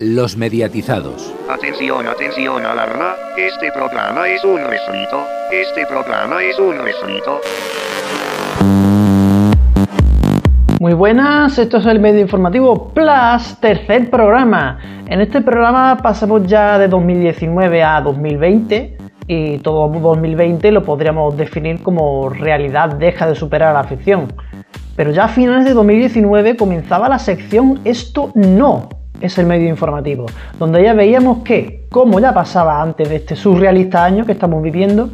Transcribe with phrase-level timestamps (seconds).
[0.00, 1.32] Los mediatizados.
[1.48, 3.14] Atención, atención, alarma.
[3.38, 5.24] Este programa es un refrito.
[5.52, 7.40] Este programa es un refrito.
[10.80, 14.80] Muy buenas, esto es el medio informativo Plus, tercer programa.
[15.06, 18.98] En este programa pasamos ya de 2019 a 2020
[19.28, 24.32] y todo 2020 lo podríamos definir como realidad deja de superar a la ficción.
[24.96, 28.88] Pero ya a finales de 2019 comenzaba la sección Esto no,
[29.20, 30.26] es el medio informativo,
[30.58, 35.10] donde ya veíamos que, como ya pasaba antes de este surrealista año que estamos viviendo,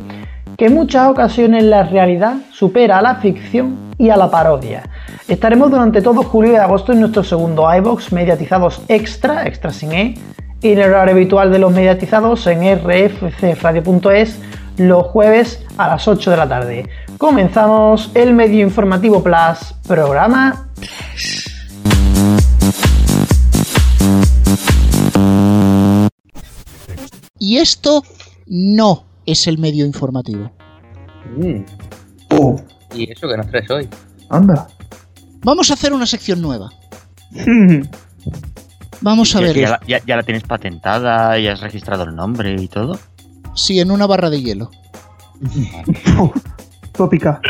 [0.56, 4.83] que en muchas ocasiones la realidad supera a la ficción y a la parodia.
[5.28, 10.14] Estaremos durante todo julio y agosto en nuestro segundo iBox mediatizados extra, extra sin E,
[10.62, 14.41] y en el horario habitual de los mediatizados en rfcradio.es
[14.77, 16.89] los jueves a las 8 de la tarde.
[17.19, 20.69] Comenzamos el medio informativo Plus, programa
[27.41, 28.05] Y esto
[28.47, 30.53] no es el medio informativo.
[32.31, 32.56] Oh,
[32.95, 33.89] ¿Y eso que nos traes hoy?
[34.28, 34.69] anda.
[35.42, 36.70] Vamos a hacer una sección nueva.
[39.01, 39.56] Vamos a ¿Que- ver.
[39.56, 42.98] ya, la, ya- ya la tienes patentada y has registrado el nombre y todo?
[43.55, 44.70] Sí, en una barra de hielo.
[46.92, 47.41] Tópica.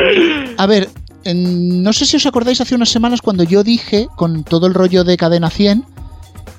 [0.56, 0.88] A ver,
[1.24, 4.74] en- no sé si os acordáis hace unas semanas cuando yo dije, con todo el
[4.74, 5.84] rollo de Cadena 100,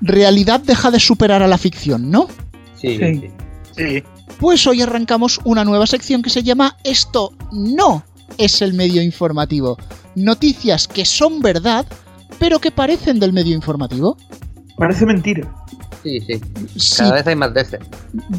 [0.02, 2.28] realidad deja de superar a la ficción, ¿no?
[2.82, 2.98] Sí.
[2.98, 3.32] Sí.
[3.76, 4.04] Sí.
[4.40, 8.04] Pues hoy arrancamos una nueva sección que se llama Esto no
[8.38, 9.78] es el medio informativo.
[10.16, 11.86] Noticias que son verdad,
[12.40, 14.18] pero que parecen del medio informativo.
[14.78, 15.54] Parece mentira.
[16.04, 16.42] Sí, sí.
[16.76, 17.80] Sí, Cada vez hay más de ese.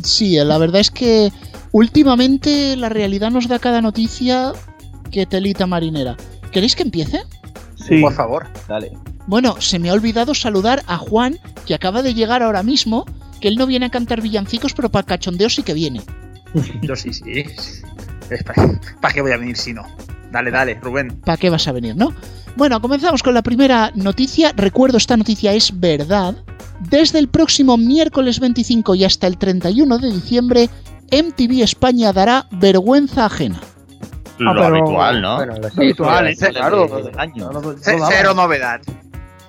[0.02, 1.30] sí, la verdad es que
[1.70, 4.52] últimamente la realidad nos da cada noticia
[5.10, 6.16] que telita marinera.
[6.50, 7.22] ¿Queréis que empiece?
[7.76, 8.00] Sí.
[8.00, 8.46] Por favor.
[8.68, 8.92] Dale.
[9.26, 13.06] Bueno, se me ha olvidado saludar a Juan, que acaba de llegar ahora mismo,
[13.40, 16.00] que él no viene a cantar villancicos, pero para cachondeo sí que viene.
[16.82, 17.44] Yo sí, sí.
[19.00, 19.82] ¿Para qué voy a venir si no?
[20.30, 21.20] Dale, dale, Rubén.
[21.24, 22.14] ¿Para qué vas a venir, no?
[22.56, 24.52] Bueno, comenzamos con la primera noticia.
[24.56, 26.34] Recuerdo, esta noticia es verdad.
[26.80, 30.70] Desde el próximo miércoles 25 y hasta el 31 de diciembre,
[31.10, 33.60] MTV España dará vergüenza ajena.
[33.60, 35.36] Ah, Lo pero- habitual, ¿no?
[35.36, 36.52] Bueno, lo Habitual, suele ¿eh?
[36.52, 36.88] Claro.
[38.10, 38.80] cero novedad.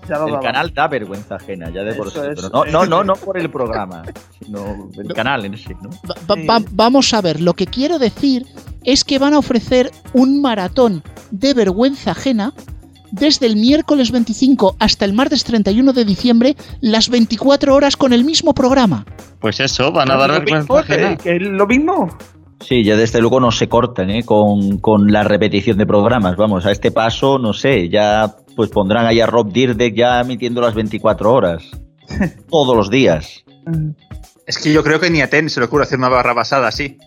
[0.07, 0.43] Ya lo El daba.
[0.43, 2.19] canal da vergüenza ajena, ya de por sí.
[2.51, 4.03] No, no, no, no por el programa,
[4.43, 5.89] sino el canal en sí, ¿no?
[6.09, 8.45] Va- va- va- vamos a ver, lo que quiero decir
[8.83, 12.53] es que van a ofrecer un maratón de vergüenza ajena
[13.11, 18.23] desde el miércoles 25 hasta el martes 31 de diciembre, las 24 horas con el
[18.25, 19.05] mismo programa.
[19.39, 21.15] Pues eso, van a dar vergüenza ajena.
[21.17, 22.09] que es lo mismo.
[22.68, 24.24] Sí, ya desde luego no se cortan ¿eh?
[24.24, 26.35] con, con la repetición de programas.
[26.38, 30.62] Vamos, a este paso, no sé, ya pues pondrán ahí a Rob Dyrdek ya emitiendo
[30.62, 31.63] las 24 horas.
[32.50, 33.44] Todos los días.
[34.46, 36.68] Es que yo creo que ni a Ten se le ocurre hacer una barra basada
[36.68, 36.97] así.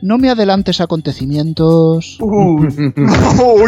[0.00, 2.18] No me adelantes acontecimientos.
[2.20, 2.92] Uy, uy,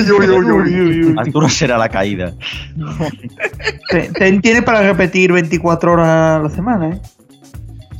[0.09, 0.81] uy, uy,
[1.17, 2.33] uy, dura será la caída.
[3.91, 7.01] Te- te- Tiene para repetir 24 horas a la semana, ¿eh?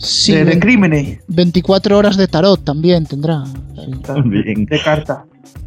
[0.03, 1.19] Sí, de, de crímenes.
[1.29, 3.45] 24 horas de tarot también tendrá.
[3.45, 3.93] Sí.
[4.25, 4.65] Bien.
[4.67, 5.25] De carta.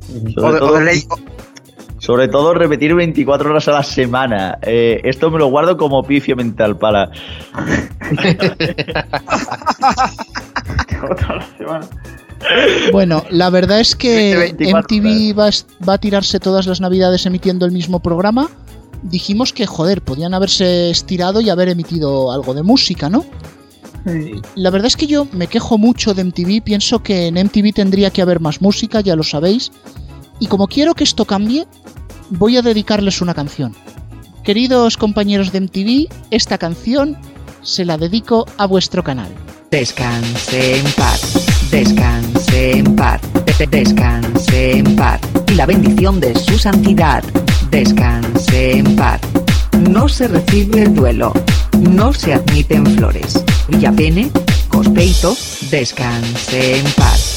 [0.09, 1.03] O Sobre de, todo, o de ley.
[1.09, 1.15] o-
[1.99, 4.57] sobre todo repetir 24 horas a la semana.
[4.63, 7.09] Eh, esto me lo guardo como pifio mental para...
[12.91, 15.39] Bueno, la verdad es que 24 MTV
[15.87, 18.49] va a tirarse todas las navidades emitiendo el mismo programa.
[19.01, 23.25] Dijimos que, joder, podían haberse estirado y haber emitido algo de música, ¿no?
[24.55, 28.09] La verdad es que yo me quejo mucho de MTV, pienso que en MTV tendría
[28.11, 29.71] que haber más música, ya lo sabéis.
[30.39, 31.67] Y como quiero que esto cambie,
[32.29, 33.73] voy a dedicarles una canción.
[34.43, 37.17] Queridos compañeros de MTV, esta canción
[37.61, 39.31] se la dedico a vuestro canal.
[39.71, 45.21] Descanse en paz, descanse en paz, de- de- descanse en paz.
[45.47, 47.23] Y la bendición de su santidad,
[47.71, 49.21] descanse en paz.
[49.89, 51.31] No se recibe el duelo,
[51.83, 53.43] no se admiten flores.
[53.67, 54.31] Villapene,
[54.69, 55.35] Cospeito,
[55.69, 57.29] descanse en paz.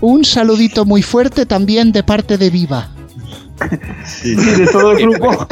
[0.00, 2.88] Un saludito muy fuerte también de parte de Viva.
[4.04, 5.46] Sí, de todo el grupo.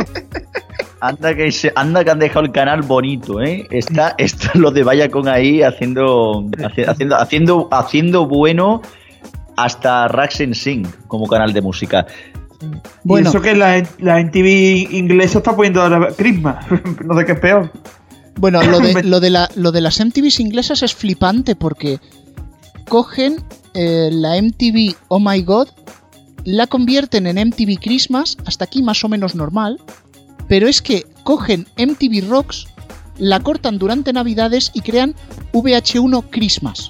[1.01, 3.67] Anda que, se- anda que han dejado el canal bonito, ¿eh?
[3.71, 8.83] Está, está lo de Viacom ahí haciendo, haci- haciendo, haciendo, haciendo bueno
[9.57, 12.07] hasta Rax Sing como canal de música.
[13.05, 13.29] Bueno.
[13.29, 16.65] Y eso que la, la NTV inglesa está poniendo ahora Christmas.
[17.05, 17.71] no sé qué es peor.
[18.37, 22.01] Bueno, lo de, lo de, la, lo de las MTVs inglesas es flipante porque
[22.89, 25.69] cogen eh, la MTV Oh My God,
[26.45, 29.79] la convierten en MTV Christmas, hasta aquí más o menos normal,
[30.49, 32.67] pero es que cogen MTV Rocks,
[33.19, 35.15] la cortan durante Navidades y crean
[35.53, 36.89] VH1 Christmas.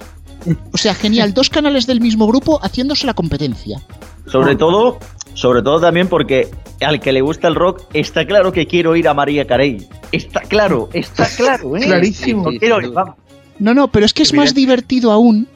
[0.73, 3.83] O sea, genial, dos canales del mismo grupo haciéndose la competencia.
[4.27, 4.99] Sobre todo,
[5.35, 6.49] sobre todo también porque
[6.81, 9.87] al que le gusta el rock, está claro que quiero ir a María Carey.
[10.13, 11.81] Está claro, está claro, ¿eh?
[11.81, 12.45] Clarísimo.
[12.51, 12.87] Sí, sí, Quiero sí.
[12.87, 13.15] ir, vamos.
[13.59, 15.47] No, no, pero es que es más divertido aún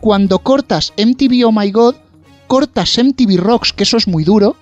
[0.00, 1.94] cuando cortas MTV Oh My God,
[2.46, 4.56] cortas MTV Rocks, que eso es muy duro,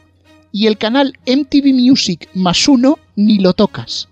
[0.53, 4.09] y el canal MTV Music más uno ni lo tocas.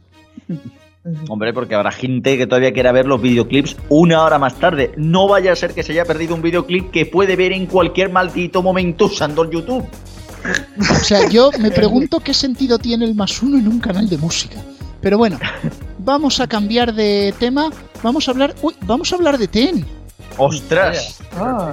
[1.29, 4.93] Hombre, porque habrá gente que todavía quiera ver los videoclips una hora más tarde.
[4.97, 8.11] No vaya a ser que se haya perdido un videoclip que puede ver en cualquier
[8.11, 9.87] maldito momento usando el YouTube.
[10.79, 14.19] O sea, yo me pregunto qué sentido tiene el más uno en un canal de
[14.19, 14.57] música.
[15.01, 15.39] Pero bueno,
[15.99, 17.71] vamos a cambiar de tema.
[18.03, 18.55] Vamos a hablar.
[18.63, 19.87] Uy, vamos a hablar de TEN.
[20.37, 21.19] ¡Ostras!
[21.33, 21.73] Ah,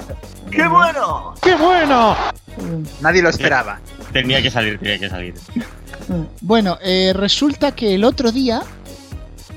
[0.51, 1.33] ¡Qué bueno!
[1.41, 2.15] ¡Qué bueno!
[3.01, 3.79] Nadie lo esperaba.
[4.11, 5.35] Tenía que salir, tenía que salir.
[6.41, 8.61] Bueno, eh, resulta que el otro día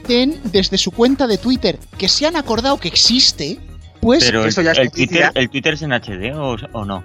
[0.07, 3.59] TEN, desde su cuenta de Twitter, que se han acordado que existe,
[4.01, 4.93] pues Pero eso el, es.
[4.93, 7.03] Twitter, ¿el Twitter es en HD o, o no?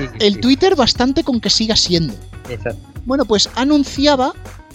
[0.00, 2.14] eh, el Twitter bastante con que siga siendo.
[2.48, 2.80] Exacto.
[3.04, 4.32] Bueno, pues anunciaba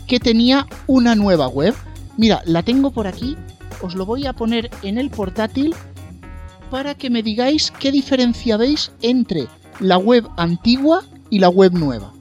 [0.07, 1.73] que tenía una nueva web.
[2.17, 3.37] Mira, la tengo por aquí.
[3.81, 5.75] Os lo voy a poner en el portátil
[6.69, 9.47] para que me digáis qué diferencia veis entre
[9.79, 12.11] la web antigua y la web nueva.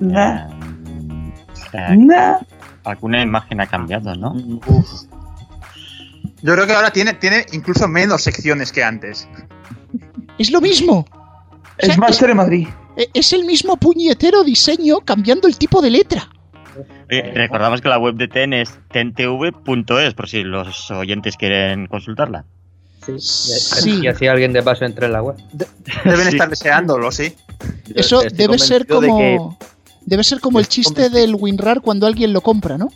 [0.00, 0.46] nah,
[1.96, 2.38] nah.
[2.84, 4.34] alguna imagen ha cambiado, ¿no?
[6.42, 9.28] Yo creo que ahora tiene, tiene incluso menos secciones que antes.
[10.38, 11.04] Es lo mismo.
[11.10, 12.68] O sea, Es Master de Madrid.
[12.96, 16.28] e- es el mismo puñetero diseño cambiando el tipo de letra.
[17.10, 22.44] Oye, recordamos que la web de TEN es tentv.es, por si los oyentes quieren consultarla.
[23.04, 23.14] Sí.
[23.18, 24.00] Sí.
[24.02, 25.36] Y así alguien de paso entra en la web.
[26.04, 26.28] Deben Sí.
[26.28, 27.34] estar deseándolo, sí.
[27.86, 29.58] Yo Eso debe ser de como.
[30.04, 32.90] Debe ser como el chiste del WinRAR cuando alguien lo compra, ¿no?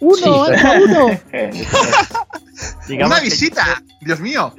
[0.00, 0.16] Uno,
[0.46, 0.60] Sí.
[0.84, 1.06] uno.
[2.88, 3.82] digamos ¡Una que- visita!
[4.00, 4.52] ¡Dios mío!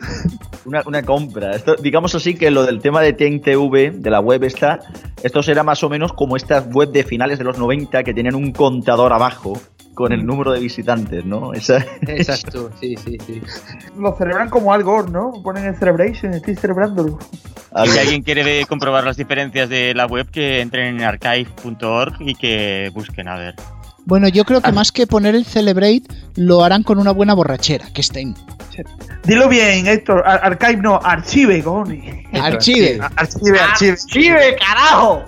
[0.66, 1.51] Una, una compra.
[1.56, 4.80] Esto, digamos así que lo del tema de TNTV, de la web esta,
[5.24, 8.36] esto será más o menos como estas web de finales de los 90 que tenían
[8.36, 9.54] un contador abajo
[9.94, 11.54] con el número de visitantes, ¿no?
[11.54, 13.42] Esa, Exacto, sí, sí, sí.
[13.98, 15.31] Lo celebran como algo, ¿no?
[15.42, 17.18] Ponen el celebration, estoy celebrándolo.
[17.86, 22.92] Si alguien quiere comprobar las diferencias de la web, que entren en archive.org y que
[22.94, 23.56] busquen a ver.
[24.07, 24.71] Bueno, yo creo que Ah.
[24.71, 26.04] más que poner el Celebrate,
[26.36, 28.36] lo harán con una buena borrachera, que estén.
[29.25, 30.24] Dilo bien, Héctor.
[30.25, 32.25] Ar- Archive no, archive, cojones.
[32.33, 33.00] Archive.
[33.18, 33.92] Archive, archive.
[33.92, 35.24] ¡Archive, carajo!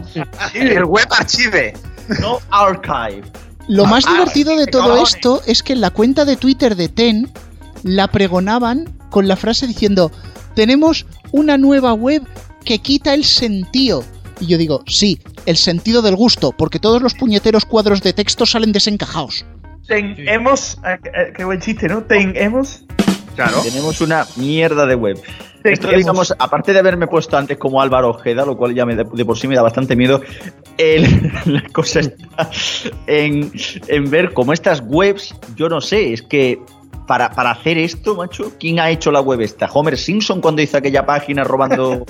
[0.53, 1.73] El web archive.
[2.21, 3.23] No archive.
[3.67, 5.13] Lo más Ah, divertido de todo cojones.
[5.15, 7.29] esto es que en la cuenta de Twitter de Ten
[7.83, 10.09] la pregonaban con la frase diciendo:
[10.55, 12.23] Tenemos una nueva web
[12.63, 14.03] que quita el sentido.
[14.39, 18.45] Y yo digo, sí, el sentido del gusto, porque todos los puñeteros cuadros de texto
[18.45, 19.45] salen desencajados.
[19.87, 20.77] Tenemos.
[20.85, 22.03] eh, eh, qué buen chiste, ¿no?
[22.03, 22.83] Tenemos.
[23.35, 23.61] Claro.
[23.61, 25.19] Tenemos una mierda de web.
[25.63, 29.05] Esto, digamos, aparte de haberme puesto antes como Álvaro Ojeda, lo cual ya me, de,
[29.11, 30.21] de por sí me da bastante miedo,
[30.77, 32.49] el- la cosa está
[33.07, 33.51] en,
[33.87, 36.59] en ver cómo estas webs, yo no sé, es que
[37.09, 39.65] para, para hacer esto, macho, ¿quién ha hecho la web esta?
[39.65, 42.05] Homer Simpson cuando hizo aquella página robando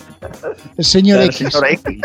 [0.77, 1.37] El señor X.
[1.37, 2.01] señor X.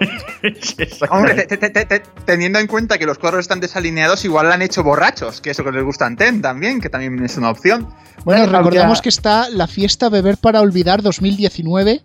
[1.10, 4.54] Hombre, te- te- te- te- teniendo en cuenta que los cuadros están desalineados, igual la
[4.54, 7.50] han hecho borrachos, que eso que les gusta en TEN también, que también es una
[7.50, 7.86] opción.
[8.24, 12.00] Bueno, recordamos que está la fiesta Beber para Olvidar 2019,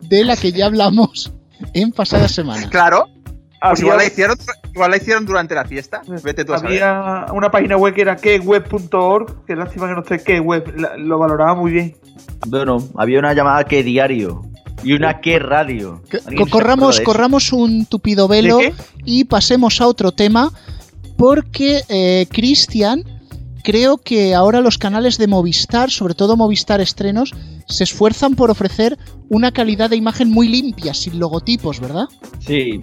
[0.00, 1.30] de la que ya hablamos
[1.74, 2.70] en pasada semana.
[2.70, 3.08] Claro,
[3.60, 4.36] pues igual la, hicieron,
[4.74, 6.02] igual la hicieron durante la fiesta.
[6.22, 6.82] Vete tú a saber.
[6.82, 9.44] había una página web que era queweb.org.
[9.46, 10.72] Que lástima que no esté que web.
[10.76, 11.96] la- Lo valoraba muy bien.
[12.46, 14.42] Bueno, había una llamada que diario
[14.84, 16.02] y una que radio.
[16.10, 18.58] Que- ¿Alguien se corramos, corramos un tupido velo
[19.04, 20.50] y pasemos a otro tema
[21.16, 23.02] porque eh, Cristian
[23.66, 27.34] creo que ahora los canales de Movistar, sobre todo Movistar Estrenos,
[27.66, 28.96] se esfuerzan por ofrecer
[29.28, 32.04] una calidad de imagen muy limpia, sin logotipos, ¿verdad?
[32.38, 32.80] Sí,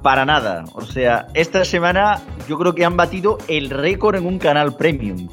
[0.00, 0.62] para nada.
[0.74, 5.28] O sea, esta semana yo creo que han batido el récord en un canal premium.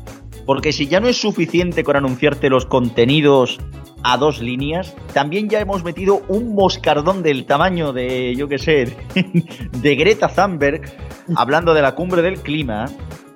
[0.48, 3.60] Porque si ya no es suficiente con anunciarte los contenidos
[4.02, 8.98] a dos líneas, también ya hemos metido un moscardón del tamaño de, yo qué sé,
[9.72, 10.82] de Greta Thunberg,
[11.36, 12.88] hablando de la cumbre del clima,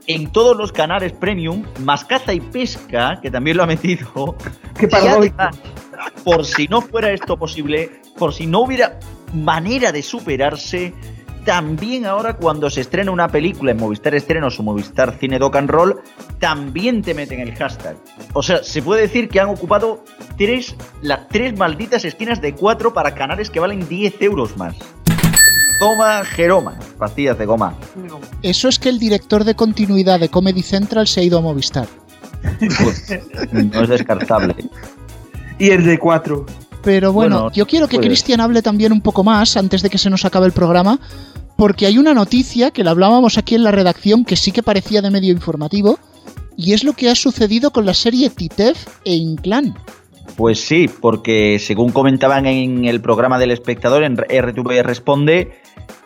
[0.08, 4.36] en todos los canales premium, más caza y pesca, que también lo ha metido,
[4.80, 4.88] Qué
[6.24, 9.00] por si no fuera esto posible, por si no hubiera
[9.34, 10.94] manera de superarse,
[11.46, 15.70] también ahora cuando se estrena una película en Movistar Estrenos o Movistar Cine Doc and
[15.70, 16.02] Roll,
[16.40, 17.98] también te meten el hashtag.
[18.34, 20.04] O sea, se puede decir que han ocupado
[20.38, 24.76] tres, las tres malditas esquinas de cuatro para canales que valen 10 euros más.
[25.84, 27.76] Toma Jeroma, pastillas de goma.
[28.42, 31.88] Eso es que el director de continuidad de Comedy Central se ha ido a Movistar.
[32.60, 33.06] Pues,
[33.54, 34.56] no es descartable.
[35.60, 36.46] Y el de 4.
[36.84, 38.00] Pero bueno, Bueno, yo quiero que.
[38.00, 41.00] Cristian hable también un poco más antes de que se nos acabe el programa,
[41.56, 45.02] porque hay una noticia que la hablábamos aquí en la redacción que sí que parecía
[45.02, 46.00] de medio informativo,
[46.58, 49.76] y es lo que ha sucedido con la serie Titef e Inclán.
[50.36, 55.52] Pues sí, porque según comentaban en el programa del espectador en RTV Responde,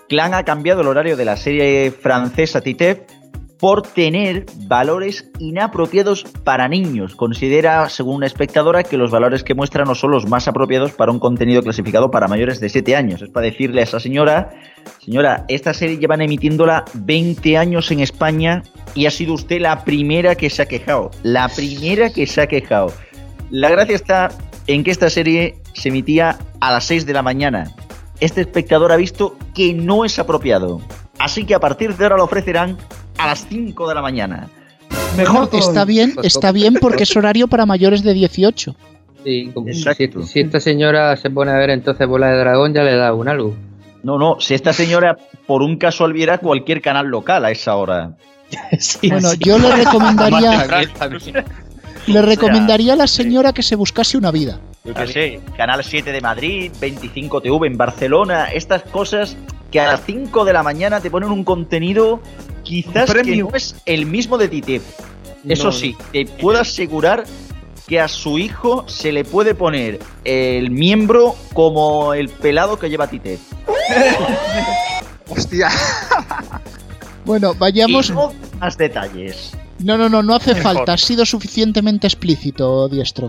[0.09, 2.99] Clan ha cambiado el horario de la serie francesa Titef
[3.59, 7.15] por tener valores inapropiados para niños.
[7.15, 11.11] Considera, según una espectadora, que los valores que muestra no son los más apropiados para
[11.11, 13.21] un contenido clasificado para mayores de 7 años.
[13.21, 14.51] Es para decirle a esa señora,
[15.03, 20.35] señora, esta serie llevan emitiéndola 20 años en España y ha sido usted la primera
[20.35, 21.11] que se ha quejado.
[21.23, 22.93] La primera que se ha quejado.
[23.49, 24.29] La gracia está
[24.67, 27.73] en que esta serie se emitía a las 6 de la mañana.
[28.19, 30.81] Este espectador ha visto que no es apropiado.
[31.19, 32.77] Así que a partir de ahora lo ofrecerán
[33.17, 34.49] a las 5 de la mañana.
[35.15, 38.75] Mejor Está bien, está bien porque es horario para mayores de 18.
[39.23, 40.23] Sí, como- si, Exacto.
[40.23, 43.27] si esta señora se pone a ver entonces Bola de Dragón, ya le da un
[43.27, 43.55] algo.
[44.03, 48.11] No, no, si esta señora por un casual viera cualquier canal local a esa hora.
[49.09, 50.67] Bueno, yo le recomendaría,
[52.05, 54.59] le recomendaría a la señora que se buscase una vida.
[54.87, 59.35] Yo qué sé, Canal 7 de Madrid, 25 TV en Barcelona, estas cosas
[59.71, 62.21] que a las 5 de la mañana te ponen un contenido
[62.63, 64.83] quizás que no es el mismo de Titef.
[65.47, 65.71] Eso No.
[65.73, 67.25] sí, te puedo asegurar
[67.85, 73.07] que a su hijo se le puede poner el miembro como el pelado que lleva
[73.07, 73.39] Titef.
[75.29, 75.69] Hostia.
[77.25, 78.09] Bueno, Y vayamos.
[78.11, 79.51] no más detalles.
[79.79, 80.75] No, no, no, no hace Mejor.
[80.75, 80.93] falta.
[80.93, 83.27] Ha sido suficientemente explícito, Diestro.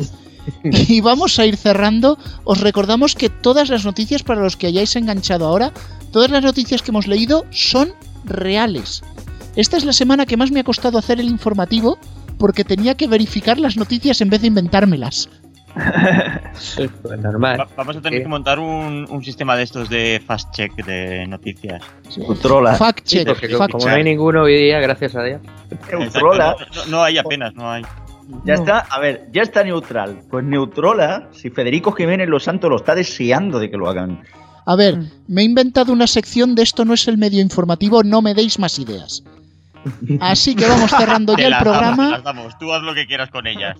[0.65, 2.19] Y vamos a ir cerrando.
[2.45, 5.73] Os recordamos que todas las noticias, para los que hayáis enganchado ahora,
[6.13, 7.93] todas las noticias que hemos leído son
[8.25, 9.03] reales.
[9.57, 11.99] Esta es la semana que más me ha costado hacer el informativo
[12.39, 15.29] porque tenía que verificar las noticias en vez de inventármelas.
[16.59, 17.61] Sí, pues normal.
[17.61, 18.23] Va- vamos a tener Sí.
[18.25, 21.83] que montar un, un sistema de estos de fast check de noticias.
[22.17, 22.75] Neutrola.
[22.75, 23.91] Fact Sí, check, como, fact como check.
[23.91, 25.41] no hay ninguno hoy día, gracias a Dios.
[25.89, 27.83] Exacto, no- no hay apenas, no hay.
[28.45, 30.21] Ya está, a ver, ya está neutral.
[30.31, 34.23] Pues Neutrola, si Federico Jiménez Los Santos lo está deseando de que lo hagan.
[34.67, 38.21] A ver, me he inventado una sección de esto no es el medio informativo, no
[38.21, 39.25] me deis más ideas.
[40.21, 42.11] Así que vamos cerrando ya el las damos, te programa.
[42.11, 42.59] las damos.
[42.59, 43.79] Tú haz lo que quieras con ellas.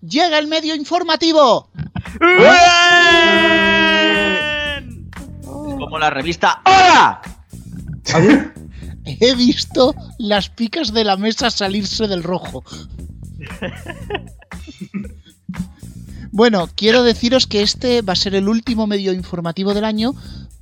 [0.00, 1.70] Llega el medio informativo.
[5.44, 7.20] Como la revista ¡Hola!
[9.06, 12.64] He visto las picas de la mesa salirse del rojo.
[16.32, 20.14] Bueno, quiero deciros que este va a ser el último medio informativo del año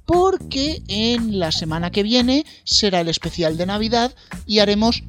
[0.05, 4.15] porque en la semana que viene será el especial de Navidad
[4.47, 5.03] y haremos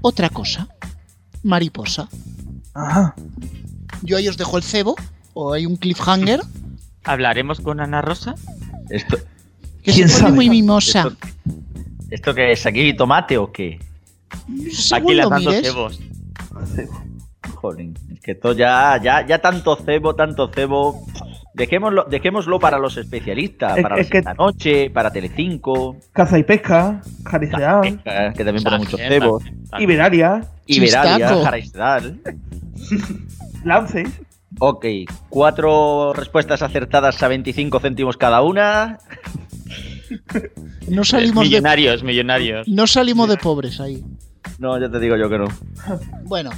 [0.00, 0.68] otra cosa.
[1.42, 2.08] Mariposa.
[2.74, 3.14] Ajá.
[4.02, 4.96] Yo ahí os dejo el cebo
[5.34, 6.40] o hay un cliffhanger
[7.04, 8.34] ¿Hablaremos con Ana Rosa?
[8.90, 9.18] Esto,
[9.82, 10.32] que se ¿Quién pone sabe?
[10.32, 11.00] muy mimosa.
[11.08, 11.16] esto,
[12.10, 12.64] ¿Esto qué es?
[12.66, 13.78] ¿Aquí tomate o qué?
[14.70, 16.00] Según Aquí lanzando cebos.
[17.54, 21.04] Jolín, es que esto ya, ya, ya tanto cebo, tanto cebo.
[21.54, 26.38] Dejémoslo, dejémoslo para los especialistas, Es- para es los que- esta noche, para Telecinco, Caza
[26.38, 28.00] y pesca, Jariseal,
[28.36, 29.42] que también pone muchos cebos,
[29.78, 31.42] Iberalia, Chistaco.
[31.42, 32.20] Jaraisdal.
[33.64, 34.08] Lances.
[34.60, 34.86] Ok,
[35.28, 38.98] cuatro respuestas acertadas a 25 céntimos cada una.
[40.88, 42.66] No salimos de millonarios, millonarios.
[42.68, 44.02] no salimos de pobres ahí.
[44.58, 45.48] No, ya te digo yo que no.
[46.24, 46.50] Bueno,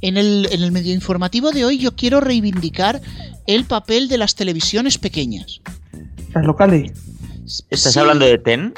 [0.00, 3.00] en el, en el medio informativo de hoy yo quiero reivindicar
[3.46, 5.60] el papel de las televisiones pequeñas.
[6.34, 6.92] Las locales.
[7.70, 8.74] ¿Estás Sí, hablando de TEN?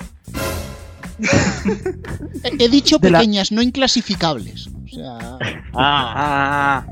[2.45, 4.69] He he dicho de la- pequeñas, no inclasificables.
[4.69, 5.39] O sea,
[5.75, 6.87] Ah,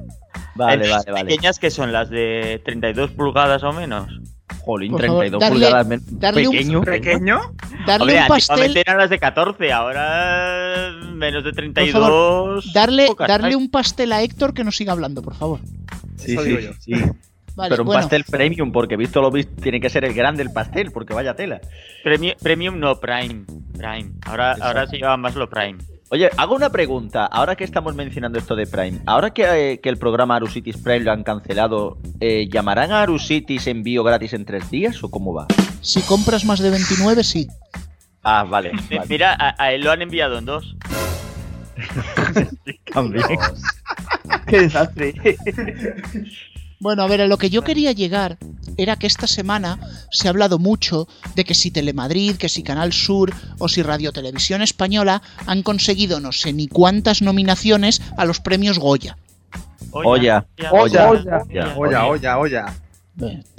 [0.55, 1.25] Vale, ¿En vale, vale.
[1.25, 4.09] pequeñas que son las de 32 pulgadas o menos?
[4.61, 6.03] Jolín, Por favor, 32 darle- pulgadas.
[6.21, 6.81] darle un- pequeño.
[6.83, 7.41] ¿Pequeño?
[7.87, 12.73] darle Hombre, un pastel, eran las de 14, ahora menos de Por 32.
[12.73, 15.61] darle, pocas darle un pastel a Héctor que nos siga hablando, por favor.
[16.17, 16.71] Sí, Eso sí, digo yo.
[16.81, 16.93] sí.
[17.57, 20.45] Vale, Pero un bueno, pastel premium, porque visto lo visto, tiene que ser el grande
[20.45, 21.61] el pastel, porque vaya tela.
[22.05, 23.45] Premi- premium no, Prime.
[23.77, 24.13] Prime.
[24.27, 25.79] Ahora, ahora se lleva más lo Prime.
[26.11, 27.27] Oye, hago una pregunta.
[27.27, 31.01] Ahora que estamos mencionando esto de Prime, ahora que, eh, que el programa Arusitis Prime
[31.01, 35.47] lo han cancelado, eh, ¿llamarán a Arusitis envío gratis en tres días o cómo va?
[35.81, 37.47] si compras más de 29, sí.
[38.23, 38.71] Ah, vale.
[38.71, 39.07] Eh, vale.
[39.09, 40.77] Mira, a, a él lo han enviado en dos.
[42.93, 43.25] También.
[44.47, 45.15] Qué desastre.
[46.81, 48.39] Bueno, a ver, a lo que yo quería llegar
[48.77, 49.81] era que esta semana
[50.11, 54.13] se ha hablado mucho de que si Telemadrid, que si Canal Sur o si Radio
[54.13, 59.17] Televisión Española han conseguido no sé ni cuántas nominaciones a los premios Goya.
[59.91, 60.47] Olla.
[60.71, 61.75] Olla, olla.
[61.77, 62.75] Olla, olla, olla.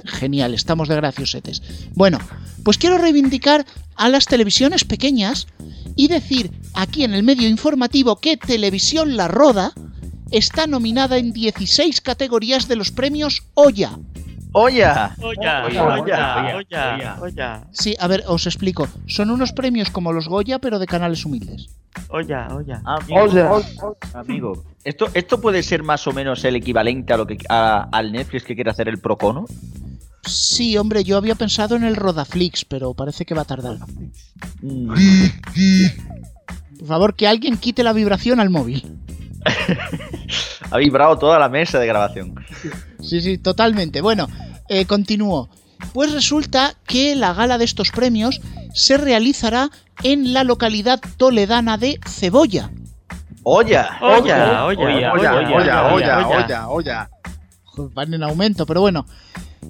[0.04, 1.62] Genial, estamos de graciosetes.
[1.94, 2.18] Bueno,
[2.64, 5.46] pues quiero reivindicar a las televisiones pequeñas
[5.96, 9.72] y decir aquí en el medio informativo que Televisión La Roda
[10.30, 13.90] está nominada en 16 categorías de los premios Oya.
[14.52, 18.88] Olla, olla, olla, olla, olla, Sí, a ver, os explico.
[19.06, 21.68] Son unos premios como los Goya, pero de canales humildes.
[22.08, 22.82] olla, olla.
[22.84, 23.50] Amigo, Olla.
[24.14, 24.64] amigo.
[24.82, 28.42] Esto, esto puede ser más o menos el equivalente a lo que a- al Netflix
[28.44, 29.44] que quiere hacer el Procono.
[30.24, 33.78] Sí, hombre, yo había pensado en el Rodaflix, pero parece que va a tardar.
[34.62, 34.92] Mm.
[36.78, 38.96] Por favor, que alguien quite la vibración al móvil.
[40.70, 42.34] Ha vibrado toda la mesa de grabación.
[43.02, 44.00] Sí, sí, totalmente.
[44.00, 44.28] Bueno,
[44.68, 45.48] eh, continúo.
[45.92, 48.40] Pues resulta que la gala de estos premios
[48.74, 49.70] se realizará
[50.02, 52.70] en la localidad toledana de Cebolla.
[53.42, 53.98] Olla.
[54.00, 57.10] Olla, olla, Olla, olla, olla, olla, olla.
[57.94, 59.06] Van en aumento, pero bueno.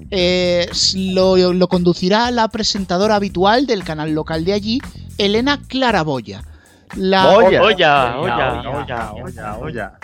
[0.09, 4.81] Eh, lo, lo conducirá la presentadora habitual del canal local de allí,
[5.17, 6.43] Elena Claraboya.
[6.95, 7.61] La, Olla.
[7.61, 9.99] Olla, olla, Olla, olla, olla, olla.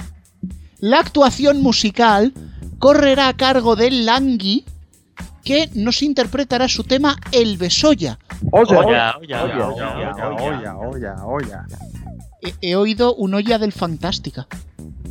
[0.80, 2.34] la actuación musical
[2.80, 4.64] correrá a cargo de Langui,
[5.44, 8.20] que nos interpretará su tema El Besoya.
[8.52, 11.66] Olla, olla, olla, Olla, olla, olla, olla, olla, olla.
[12.42, 14.48] He, he oído un olla del Fantástica.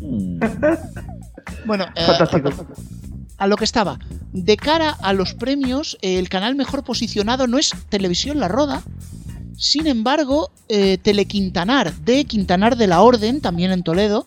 [0.01, 0.39] Mm.
[1.65, 2.51] Bueno, eh, fantástico.
[3.39, 3.99] a lo que estaba.
[4.33, 8.83] De cara a los premios, eh, el canal mejor posicionado no es Televisión La Roda.
[9.57, 14.27] Sin embargo, eh, Telequintanar, de Quintanar de la Orden, también en Toledo,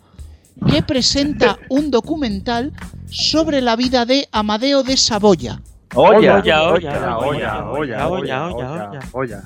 [0.70, 2.74] que presenta un documental
[3.10, 5.62] sobre la vida de Amadeo de Saboya.
[5.96, 6.38] Olla.
[6.38, 9.44] olla, olla, Olla, olla, olla, olla, olla.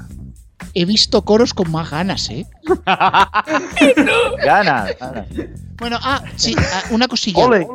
[0.74, 2.48] He visto coros con más ganas, ¿eh?
[4.44, 4.88] Gana.
[5.00, 5.28] gana.
[5.78, 7.46] Bueno, ah, sí, ah, una cosilla.
[7.46, 7.68] Ole.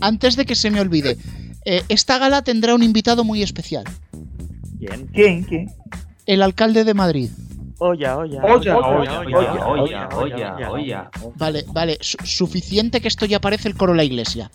[0.00, 1.18] Antes de que se me olvide.
[1.64, 3.84] Eh, esta gala tendrá un invitado muy especial.
[4.78, 5.06] Bien.
[5.12, 5.44] ¿Quién?
[5.44, 5.70] ¿Quién?
[6.26, 7.30] El alcalde de Madrid.
[7.78, 11.10] Olla, olla, Olla, olla, olla, olla, olla, olla.
[11.36, 14.50] Vale, vale, su- suficiente que esto ya parece el coro de la iglesia.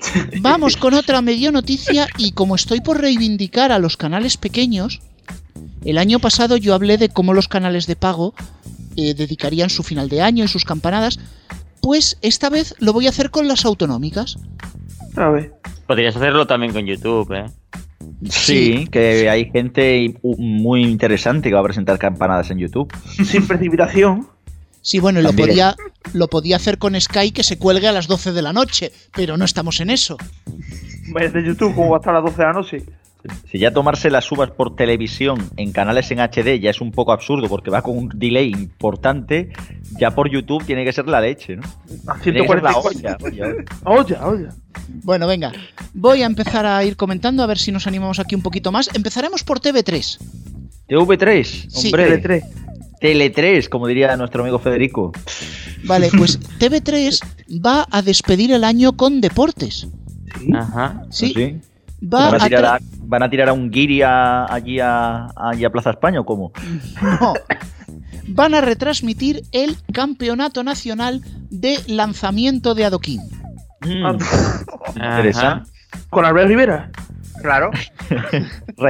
[0.40, 5.00] Vamos con otra medio noticia y como estoy por reivindicar a los canales pequeños,
[5.84, 8.34] el año pasado yo hablé de cómo los canales de pago
[8.96, 11.20] eh, dedicarían su final de año y sus campanadas,
[11.80, 14.36] pues esta vez lo voy a hacer con las autonómicas.
[15.16, 15.54] A ver.
[15.86, 17.46] Podrías hacerlo también con YouTube, ¿eh?
[18.28, 22.92] Sí, que hay gente muy interesante que va a presentar campanadas en YouTube.
[23.24, 24.28] Sin precipitación.
[24.80, 25.76] Sí, bueno, y lo podía,
[26.12, 29.36] lo podía hacer con Sky que se cuelgue a las 12 de la noche, pero
[29.36, 30.16] no estamos en eso.
[31.20, 32.82] Es de YouTube, como va a estar a las 12 de la noche.
[33.50, 37.12] Si ya tomarse las uvas por televisión en canales en HD ya es un poco
[37.12, 39.50] absurdo porque va con un delay importante,
[39.98, 41.62] ya por YouTube tiene que ser la leche, ¿no?
[42.06, 43.26] A Tiene que ser la 144.
[43.26, 43.64] olla, olla.
[43.84, 44.48] Olla, olla.
[45.02, 45.52] Bueno, venga,
[45.94, 48.88] voy a empezar a ir comentando a ver si nos animamos aquí un poquito más.
[48.94, 50.18] Empezaremos por TV3.
[50.88, 52.22] TV3, Sí, hombre.
[52.22, 52.42] Tele3.
[53.00, 55.12] Tele3, como diría nuestro amigo Federico.
[55.84, 57.20] Vale, pues TV3
[57.64, 59.88] va a despedir el año con deportes.
[60.40, 60.52] Sí.
[60.54, 61.02] Ajá.
[61.10, 61.60] Sí, ¿Sí?
[62.06, 65.26] va ¿Van, a a tirar a, van a tirar a un guiri a- allí, a,
[65.36, 66.52] allí a Plaza España o cómo?
[67.20, 67.32] no.
[68.28, 73.20] van a retransmitir el Campeonato Nacional de Lanzamiento de Adoquín.
[73.80, 74.16] Mm,
[74.94, 75.70] interesante.
[76.10, 76.90] Con Albert Rivera.
[77.42, 77.70] Claro.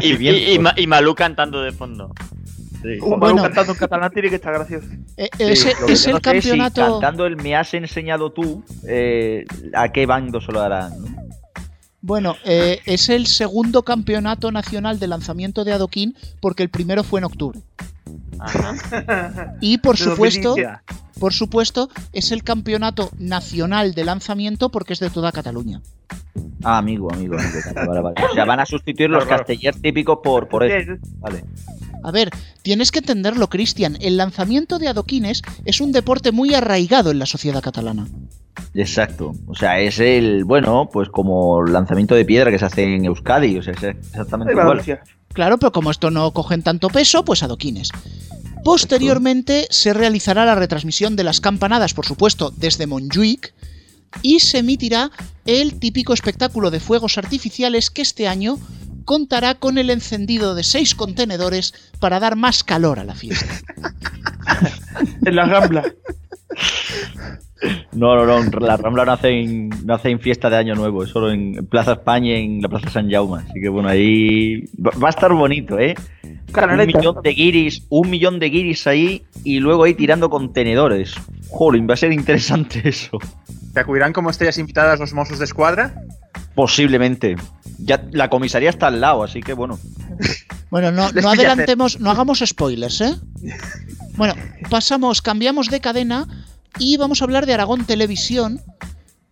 [0.03, 2.13] Y, y, y, Ma- y Malú cantando de fondo.
[2.83, 2.99] Sí.
[3.01, 3.37] Un Bueno.
[3.37, 4.87] Manu cantando en catalán tiene que estar gracioso.
[5.17, 6.83] Eh, Sí, es, el no si campeonato.
[7.01, 10.91] cantando el me has enseñado tú, eh, ¿a qué bando se lo darán?
[11.01, 11.07] ¿no?
[12.01, 17.21] Bueno, eh, es el segundo campeonato nacional de lanzamiento de adoquín porque el primero fue
[17.21, 17.61] en octubre.
[18.39, 19.57] Ajá.
[19.61, 20.81] Y por supuesto, 2015.
[21.19, 25.83] por supuesto, es el campeonato nacional de lanzamiento porque es de toda Cataluña.
[26.63, 27.59] Ah, amigo, amigo, amigo.
[27.75, 28.15] Vale, vale.
[28.31, 30.95] O sea, van a sustituir los Claro, castellers típicos por, por eso.
[30.95, 31.45] Sí, Vale.
[32.05, 32.31] A ver,
[32.63, 33.97] tienes que entenderlo, Cristian.
[34.01, 38.07] El lanzamiento de adoquines es un deporte muy arraigado en la sociedad catalana.
[38.75, 39.35] Exacto.
[39.47, 43.59] O sea, es el, bueno, pues como lanzamiento de piedra que se hace en Euskadi.
[43.59, 44.69] O sea, es exactamente igual.
[44.69, 45.03] Valencia.
[45.33, 47.91] Claro, pero como esto no cogen tanto peso, pues adoquines.
[48.65, 53.55] Posteriormente se realizará la retransmisión de las campanadas, por supuesto, desde Montjuic
[54.23, 55.11] y se emitirá
[55.47, 58.59] el típico espectáculo de fuegos artificiales que este año
[59.05, 63.47] contará con el encendido de seis contenedores para dar más calor a la fiesta.
[65.25, 65.85] En la Rambla.
[67.93, 71.33] No, no, no, la Rambla no hacen, no hacen fiesta de Año Nuevo, es solo
[71.33, 73.43] en Plaza España y en la Plaza San Jaume.
[73.43, 75.95] Así que bueno, ahí va a estar bonito, ¿eh?
[76.23, 81.15] Un millón de guiris, un millón de guiris ahí y luego ahí tirando contenedores.
[81.51, 83.19] Jolín, va a ser interesante eso.
[83.75, 85.95] ¿Te acudirán como estrellas invitadas los Mossos de Escuadra?
[86.55, 87.37] Posiblemente.
[87.79, 89.79] Ya, la comisaría está al lado, así que bueno.
[90.71, 93.15] Bueno, no, adelantemos, no hagamos spoilers, ¿eh?
[94.17, 94.35] Bueno,
[94.71, 96.27] pasamos, cambiamos de cadena
[96.79, 98.61] y vamos a hablar de Aragón Televisión,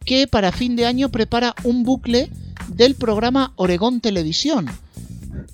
[0.04, 2.30] que para fin de año prepara un bucle
[2.68, 4.66] del programa Oregón Televisión.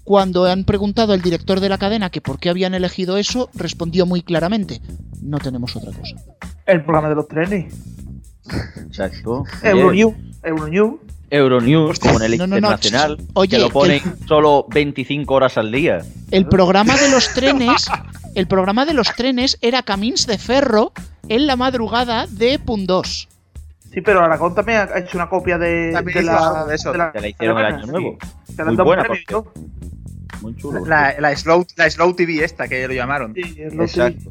[0.04, 4.06] Cuando han preguntado al director de la cadena que por qué habían elegido eso, respondió
[4.06, 4.80] muy claramente,
[5.20, 6.16] no tenemos otra cosa.
[6.66, 7.74] El programa de los trenes.
[8.86, 9.44] Exacto.
[9.62, 10.14] Euronews.
[10.42, 11.00] Euronews.
[11.30, 15.56] Euronews, como en el No, no, no, internacional, oye, que lo ponen solo 25 horas
[15.56, 16.02] al día.
[16.30, 17.86] El programa de los trenes,
[18.34, 20.92] el programa de los trenes era Camins de Ferro
[21.28, 23.28] en la madrugada de Pundós.
[23.92, 27.20] Sí, pero Aragón también ha hecho una copia de, de la, de eso, la, Que
[27.20, 27.90] la hicieron el año sí.
[27.90, 28.18] nuevo.
[28.58, 29.52] Han Muy dado un buena, premio.
[30.40, 30.84] Muy chulo.
[30.86, 33.34] La, la Slow, la Slow TV esta, que lo llamaron.
[33.34, 34.30] Sí, Exacto.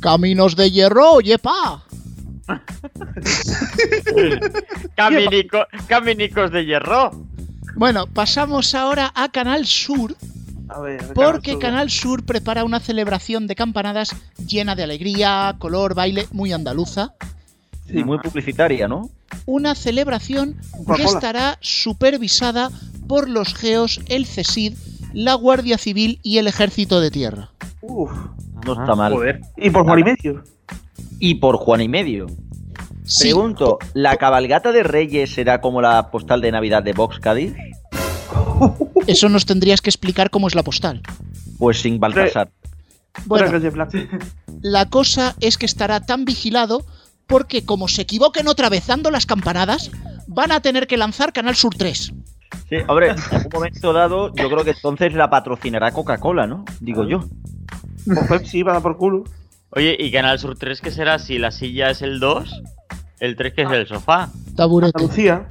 [0.00, 1.82] Caminos de hierro, yepa.
[4.96, 7.10] Caminico- Caminicos de hierro.
[7.74, 10.14] Bueno, pasamos ahora a Canal Sur,
[10.74, 11.60] A ver, porque Sur.
[11.60, 14.14] Canal Sur prepara una celebración de campanadas
[14.46, 17.14] llena de alegría, color, baile, muy andaluza.
[17.88, 19.10] Y muy publicitaria, ¿no?
[19.44, 20.56] Una celebración
[20.96, 22.70] que estará supervisada
[23.06, 24.74] por los GEOS, el CESID,
[25.12, 27.50] la Guardia Civil y el Ejército de Tierra.
[27.82, 28.10] Uf.
[28.64, 29.12] No está mal.
[29.12, 29.40] Joder.
[29.56, 30.44] Y por Juan y medio.
[31.18, 32.26] Y por Juan y medio.
[33.04, 37.52] Sí, Pregunto, ¿la cabalgata de Reyes será como la postal de Navidad de Vox Cádiz?
[39.06, 41.02] Eso nos tendrías que explicar cómo es la postal.
[41.58, 42.50] Pues sin Baltasar.
[43.26, 43.50] Bueno.
[44.62, 46.84] La cosa es que estará tan vigilado
[47.26, 49.90] porque como se equivoquen otra vez dando las campanadas,
[50.26, 52.12] van a tener que lanzar Canal Sur 3.
[52.68, 56.64] Sí, hombre, en un momento dado, yo creo que entonces la patrocinará Coca-Cola, ¿no?
[56.80, 57.24] Digo yo.
[58.04, 59.24] Pues Pepsi va a dar por culo.
[59.70, 61.18] Oye, ¿y Canal Sur 3 qué será?
[61.18, 62.62] Si la silla es el 2,
[63.20, 65.46] el 3 que es el sofá, Taburete, Andalucía.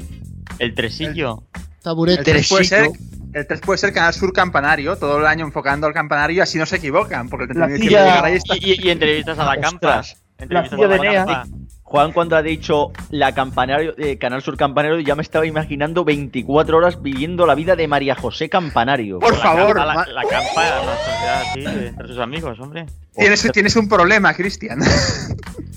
[0.60, 1.44] el tresillo.
[1.82, 2.24] El taburete.
[2.24, 2.90] 3 puede ser,
[3.34, 6.60] el 3 puede ser Canal Sur Campanario, todo el año enfocando al campanario y así
[6.60, 8.56] no se equivocan, porque el La tendría que silla- llegar ahí está.
[8.58, 10.04] Y, y- y entrevistas a la campa.
[10.38, 10.86] Entrevistas a
[11.26, 11.48] la.
[11.84, 16.78] Juan cuando ha dicho la campanario, eh, Canal Sur Campanario, ya me estaba imaginando 24
[16.78, 19.20] horas viviendo la vida de María José Campanario.
[19.20, 21.42] Por La favor, campa, ma- la, la campa, una sociedad
[21.82, 22.86] así, entre sus amigos, hombre.
[23.14, 24.80] tienes, tienes un problema, Cristian.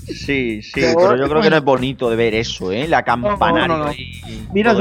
[0.07, 2.87] Sí, sí, pero yo creo que no es bonito de ver eso, ¿eh?
[2.87, 3.77] La campanario.
[3.77, 3.93] No, no, no.
[4.53, 4.73] Mira,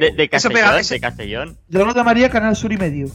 [0.00, 1.56] De, de Castellón, pega- ese- de Castellón.
[1.68, 3.06] yo lo llamaría Canal Sur y medio.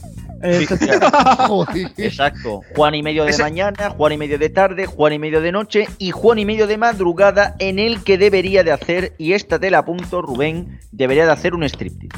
[0.42, 0.66] Eh,
[1.72, 1.86] Sí.
[1.98, 2.60] Exacto.
[2.74, 5.52] Juan y medio de Ese- mañana, Juan y medio de tarde, Juan y medio de
[5.52, 9.58] noche y Juan y medio de madrugada en el que debería de hacer, y esta
[9.58, 12.16] te la apunto, Rubén, debería de hacer un striptease.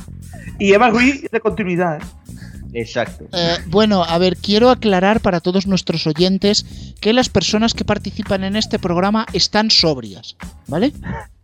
[0.58, 1.98] y Eva Ruiz de continuidad.
[1.98, 2.04] ¿eh?
[2.72, 3.26] Exacto.
[3.32, 6.66] Eh, bueno, a ver, quiero aclarar para todos nuestros oyentes
[7.00, 10.92] que las personas que participan en este programa están sobrias, ¿vale?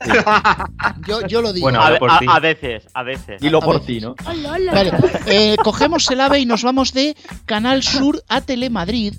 [1.09, 1.65] Yo, yo lo digo.
[1.65, 3.41] Bueno, A, veces, a veces.
[3.41, 4.15] Dilo a por ti, ¿no?
[4.23, 4.93] Vale,
[5.27, 9.15] eh, cogemos el ave y nos vamos de Canal Sur a Telemadrid,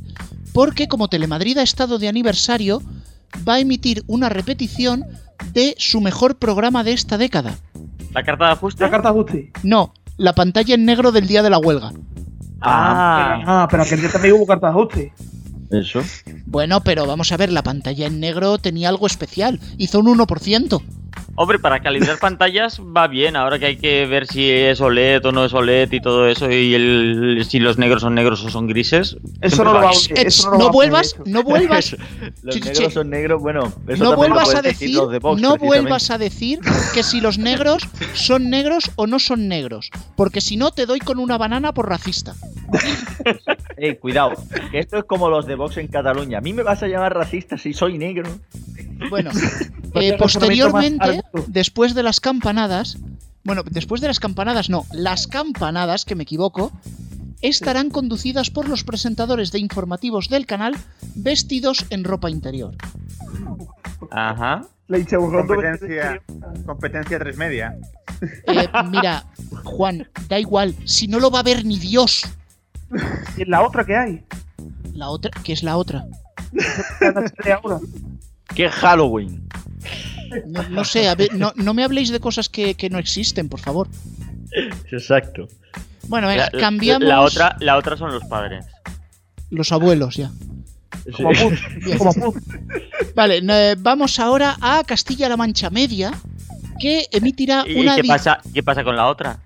[0.53, 2.83] porque como Telemadrid ha estado de aniversario,
[3.47, 5.05] va a emitir una repetición
[5.53, 7.57] de su mejor programa de esta década.
[8.13, 8.83] ¿La carta de ajuste?
[8.83, 9.51] La carta de ajuste.
[9.63, 11.91] No, la pantalla en negro del día de la huelga.
[12.61, 15.13] Ah, Ah, pero aquel día también hubo carta de ajuste.
[15.71, 16.01] Eso.
[16.45, 20.81] Bueno, pero vamos a ver, la pantalla en negro tenía algo especial, hizo un 1%.
[21.35, 23.35] Hombre, para calibrar pantallas va bien.
[23.35, 26.49] Ahora que hay que ver si es OLED o no es OLED y todo eso,
[26.49, 29.17] y el, si los negros son negros o son grises.
[29.41, 31.95] Eso no lo va a Ets, eso no va vuelvas, hacer, no vuelvas,
[32.43, 36.09] Los negros son negros, bueno, eso no vuelvas a decir, los de Vox, no vuelvas
[36.11, 36.59] a decir
[36.93, 40.99] que si los negros son negros o no son negros, porque si no te doy
[40.99, 42.33] con una banana por racista.
[43.77, 44.31] Eh, cuidado,
[44.71, 46.37] que esto es como los de Vox en Cataluña.
[46.37, 48.29] A mí me vas a llamar racista si soy negro.
[49.09, 49.31] Bueno,
[49.95, 51.21] eh, posteriormente.
[51.47, 52.97] Después de las campanadas,
[53.43, 56.71] bueno, después de las campanadas no, las campanadas, que me equivoco,
[57.41, 60.75] estarán conducidas por los presentadores de informativos del canal
[61.15, 62.75] vestidos en ropa interior.
[64.11, 64.63] Ajá.
[64.87, 66.21] La de- Competencia,
[66.65, 67.75] competencia 3 media.
[68.47, 69.25] Eh, mira,
[69.63, 72.23] Juan, da igual, si no lo va a ver ni Dios.
[73.35, 74.23] Y en la otra que hay.
[74.93, 76.05] La otra, ¿qué es la otra?
[76.99, 77.33] Tres.
[78.53, 79.47] ¡Qué Halloween!
[80.47, 83.49] No, no sé, a ver, no, no me habléis de cosas que, que no existen,
[83.49, 83.87] por favor.
[84.91, 85.47] Exacto.
[86.07, 88.65] Bueno, venga, La- la- cambiamos La otra, la otra son los padres.
[89.49, 90.31] los abuelos ya.
[91.17, 91.31] Como.
[93.15, 96.11] Vale, eh, vamos ahora a Castilla-La Mancha Media,
[96.79, 99.39] que emitirá ¿Y una qué di- pasa, qué pasa con la otra?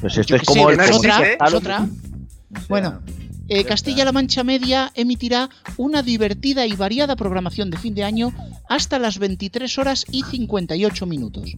[0.00, 1.80] Pues esto Yo es qué como sé, el otra, dice, es otra.
[1.82, 3.02] O sea, Bueno,
[3.48, 8.32] eh, Castilla-La Mancha Media emitirá una divertida y variada programación de fin de año
[8.68, 11.56] hasta las 23 horas y 58 minutos.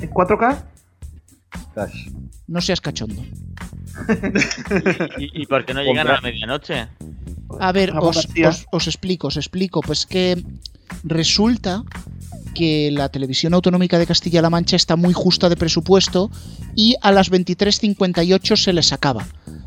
[0.00, 0.62] En 4K.
[1.74, 2.12] casi.
[2.46, 3.22] No seas cachondo.
[5.18, 6.88] ¿Y, y por qué no llegan a la medianoche?
[7.60, 9.80] A ver, os explico, os explico.
[9.80, 10.42] Pues que
[11.04, 11.84] resulta
[12.56, 16.30] que la televisión autonómica de Castilla-La Mancha está muy justa de presupuesto
[16.74, 19.26] y a las 23.58 se les acaba.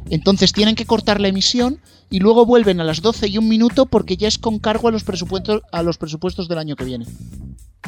[0.09, 3.85] Entonces tienen que cortar la emisión y luego vuelven a las 12 y un minuto
[3.85, 7.05] porque ya es con cargo a los presupuestos, a los presupuestos del año que viene.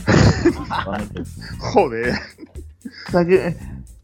[1.58, 2.14] Joder.
[3.08, 3.58] O sea, que,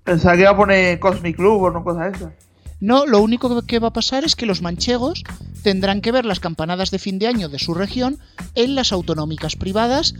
[0.03, 2.33] pensaba que iba a poner Cosmic Club o no cosas esas.
[2.79, 5.23] No, lo único que va a pasar es que los manchegos
[5.67, 8.19] tendrán que ver las campanadas de fin de año de su región
[8.55, 10.15] en las autonómicas privadas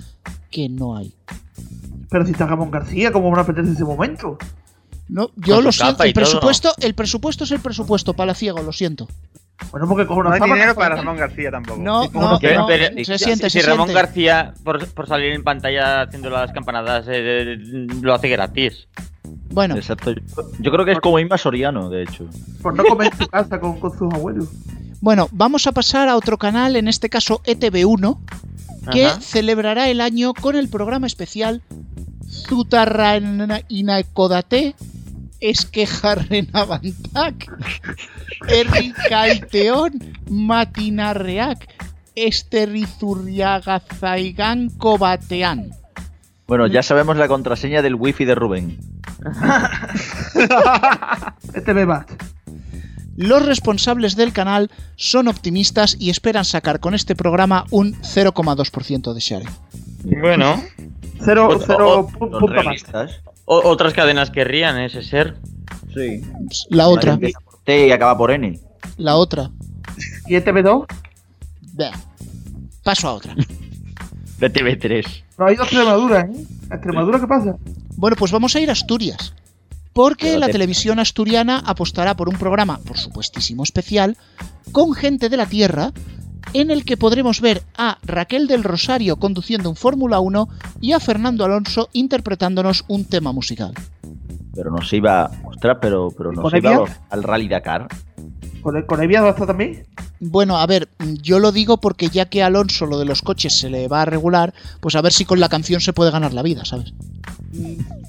[0.52, 1.14] que no hay.
[2.10, 4.38] Pero si está Ramón García, ¿cómo van a perderse ese momento?
[5.08, 6.22] No, yo lo siento, el todo.
[6.22, 9.08] presupuesto, el presupuesto es el presupuesto, palaciego, lo siento.
[9.72, 11.82] Bueno, porque como No hay dinero para Ramón García tampoco.
[11.82, 14.02] No, ¿Y cómo no, no Que- no, pero- se siente, si se Ramón siente.
[14.06, 17.56] García, por, por salir en pantalla haciendo las campanadas, eh,
[18.02, 18.90] lo hace gratis.
[19.50, 20.12] Bueno, Exacto.
[20.12, 20.22] Yo,
[20.60, 22.26] yo creo que es como Inma Soriano, de hecho.
[22.62, 24.50] Por no comer en su casa con, con sus abuelos.
[25.02, 28.18] Bueno, vamos a pasar a otro canal, en este caso E ETV1,
[28.92, 29.22] que Ajá.
[29.22, 31.62] celebrará el año con el programa especial
[32.28, 33.18] Zutarra
[33.68, 34.76] Inakodate
[35.40, 37.52] Esquejarrenabantak
[38.48, 39.92] Errikaiteon
[40.30, 41.68] Matinarreak
[42.16, 45.70] Esterizurriagazaigan Kobatean.
[46.48, 48.80] Bueno, ya sabemos la contraseña del wifi de Rubén.
[51.54, 52.06] Este me va.
[53.18, 59.20] Los responsables del canal son optimistas y esperan sacar con este programa un 0,2% de
[59.20, 59.44] share.
[60.22, 60.64] Bueno,
[61.26, 62.84] Cero, O- cero o- Son punto más.
[63.46, 65.36] o- otras cadenas querrían ese ser.
[65.94, 66.22] Sí.
[66.70, 68.60] La otra, Empieza por T y acaba por N.
[68.98, 69.50] la otra.
[70.28, 70.86] ¿Y este B2?
[71.74, 71.92] Vea.
[72.84, 73.36] Paso a otra.
[74.40, 75.24] De TV3.
[75.40, 76.46] No ha ido a Extremadura, ¿eh?
[76.70, 77.56] ¿A Extremadura qué pasa?
[77.96, 79.34] Bueno, pues vamos a ir a Asturias.
[79.98, 84.16] Porque Pero la te- televisión asturiana apostará por un programa, por supuestísimo especial,
[84.72, 85.92] con gente de la Tierra,
[86.54, 90.48] en el que podremos ver a Raquel del Rosario conduciendo un Fórmula 1
[90.82, 93.74] y a Fernando Alonso interpretándonos un tema musical.
[94.54, 95.32] Pero nos iba.
[95.44, 97.88] Ostras, pero, pero nos ¿Con iba al Rally Dakar.
[98.62, 99.86] ¿Con, con Evia va a estar también?
[100.20, 100.88] Bueno, a ver,
[101.22, 104.02] yo lo digo porque ya que a Alonso lo de los coches se le va
[104.02, 106.92] a regular, pues a ver si con la canción se puede ganar la vida, ¿sabes?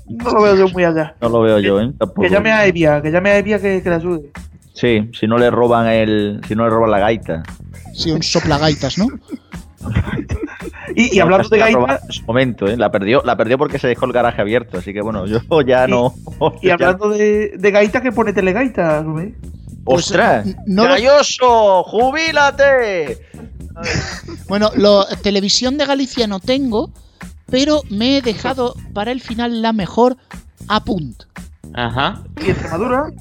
[0.08, 1.14] No lo veo yo muy allá.
[1.20, 1.92] No lo veo yo, ¿eh?
[1.98, 2.22] Tampoco.
[2.22, 4.30] Que llame a Evia, que llame a Evia que, que le ayude.
[4.72, 6.40] Sí, si no le roban el.
[6.48, 7.42] Si no le roban la gaita.
[7.94, 9.06] Sí, un soplagaitas, ¿no?
[10.94, 12.76] Y, y hablando de La gaita, robaron En su momento, ¿eh?
[12.76, 14.78] La perdió, la perdió porque se dejó el garaje abierto.
[14.78, 16.14] Así que bueno, yo ya Y- no.
[16.62, 19.36] y hablando de, de gaita, que pone telegaita, Rubén.
[19.88, 20.46] Pues, ¡Ostras!
[20.66, 21.82] no lo- ¡Galloso!
[21.84, 23.26] ¡Jubílate!
[24.48, 26.90] Bueno, lo, televisión de Galicia no tengo,
[27.46, 30.16] pero me he dejado para el final la mejor
[30.68, 31.22] apunt.
[31.74, 32.22] Ajá.
[32.44, 33.12] Y Extremadura,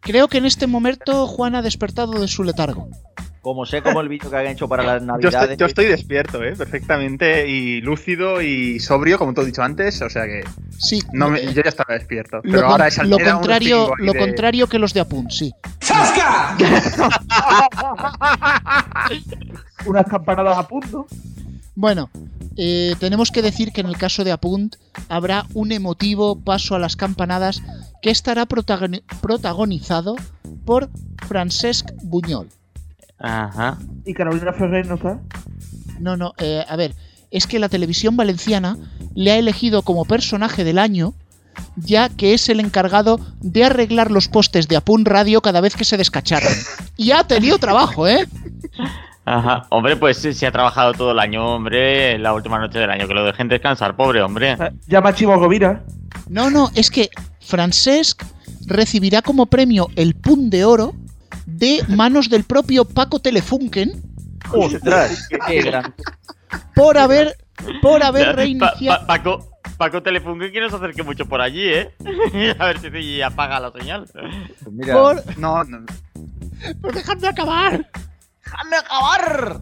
[0.00, 2.88] Creo que en este momento Juan ha despertado de su letargo.
[3.46, 5.40] Como sé como el vídeo que han hecho para las Yo navidades.
[5.42, 6.56] estoy, yo estoy despierto, ¿eh?
[6.56, 10.02] Perfectamente y lúcido y sobrio, como te he dicho antes.
[10.02, 10.42] O sea que
[10.78, 12.38] Sí, no me- yo ya estaba despierto.
[12.38, 14.18] lo, Pero con- ahora es lo contrario, lo de...
[14.18, 15.52] contrario que los de apunt, sí.
[19.86, 21.06] unas campanadas a punto.
[21.76, 22.10] Bueno,
[22.56, 24.74] eh, tenemos que decir que en el caso de Apunt
[25.08, 27.62] habrá un emotivo paso a las campanadas
[28.02, 30.16] que estará protagoni- protagonizado
[30.64, 30.90] por
[31.28, 32.48] Francesc Buñol.
[33.18, 33.78] Ajá.
[34.04, 35.20] Y Carolina Ferrer no está.
[36.00, 36.94] No, no, eh, a ver,
[37.30, 38.76] es que la televisión valenciana
[39.14, 41.14] le ha elegido como personaje del año,
[41.76, 45.84] ya que es el encargado de arreglar los postes de Apun Radio cada vez que
[45.84, 46.52] se descacharon.
[46.96, 48.26] Y ha tenido trabajo, ¿eh?
[49.24, 49.66] Ajá.
[49.70, 53.14] Hombre, pues si ha trabajado todo el año, hombre, la última noche del año, que
[53.14, 54.52] lo dejen descansar, pobre hombre.
[54.52, 55.84] Eh, Llama a Chivo Rovira.
[56.28, 58.22] No, no, es que Francesc
[58.66, 60.94] recibirá como premio el Pun de Oro
[61.58, 64.02] de manos del propio Paco Telefunken
[64.52, 65.28] ¡Ostras!
[65.48, 65.94] ¡Qué gran!
[66.74, 67.36] por haber,
[67.82, 69.00] por haber reiniciado...
[69.00, 71.90] Pa- Paco, Paco Telefunken que no se acerque mucho por allí, ¿eh?
[72.58, 74.06] a ver si se apaga la señal.
[74.12, 75.84] Pues mira, Por, No, no.
[76.80, 77.90] por dejadme acabar.
[78.44, 79.60] ¡Déjame acabar!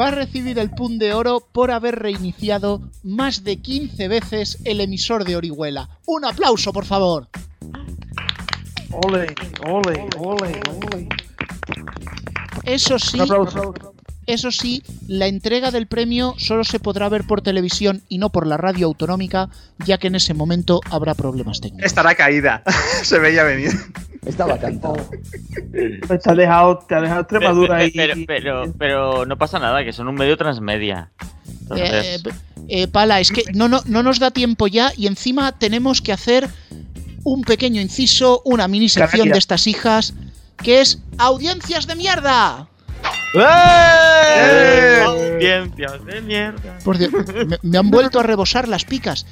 [0.00, 4.80] va a recibir el Pun de Oro por haber reiniciado más de 15 veces el
[4.80, 5.88] emisor de Orihuela.
[6.06, 7.28] Un aplauso, por favor.
[9.02, 9.26] Ole,
[9.66, 10.60] ole, ole,
[10.94, 11.08] ole.
[12.64, 13.74] Eso sí, Un aplauso.
[14.26, 18.46] eso sí, la entrega del premio solo se podrá ver por televisión y no por
[18.46, 19.48] la radio autonómica,
[19.84, 21.84] ya que en ese momento habrá problemas técnicos.
[21.86, 22.62] Estará caída.
[23.02, 23.72] Se veía venir.
[24.24, 24.96] Estaba cantado.
[25.72, 27.90] Te ha dejado, te ha dejado Extremadura ahí.
[27.90, 31.10] pero, pero, pero no pasa nada, que son un medio transmedia.
[31.18, 32.22] Eh, Entonces,
[32.68, 36.12] eh, Pala, es que no, no, no nos da tiempo ya y encima tenemos que
[36.12, 36.48] hacer
[37.24, 40.14] un pequeño inciso, una mini sección de estas hijas,
[40.62, 42.68] que es audiencias de mierda.
[43.34, 45.02] ¡Eh!
[45.04, 46.78] audiencias de mierda.
[46.84, 47.12] Por Dios,
[47.46, 49.26] me, me han vuelto a rebosar las picas.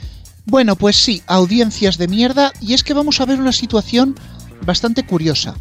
[0.45, 4.17] Bueno, pues sí, audiencias de mierda y es que vamos a ver una situación
[4.65, 5.55] bastante curiosa.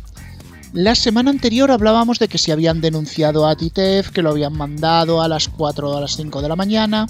[0.74, 5.22] La semana anterior hablábamos de que se habían denunciado a Titef, que lo habían mandado
[5.22, 7.08] a las 4 o a las 5 de la mañana.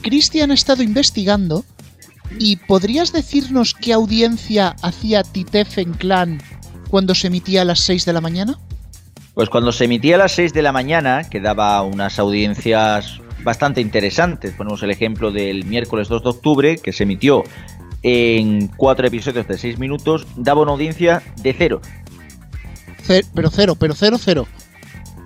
[0.00, 1.64] Cristian ha estado investigando
[2.38, 6.40] y ¿podrías decirnos qué audiencia hacía Titef en Clan
[6.90, 8.58] cuando se emitía a las 6 de la mañana?
[9.34, 13.80] Pues cuando se emitía a las 6 de la mañana, que daba unas audiencias bastante
[13.80, 14.52] interesantes.
[14.54, 17.44] Ponemos el ejemplo del miércoles 2 de octubre, que se emitió
[18.02, 21.80] en cuatro episodios de 6 minutos, daba una audiencia de cero.
[23.04, 24.46] Ce- pero cero, pero cero, cero.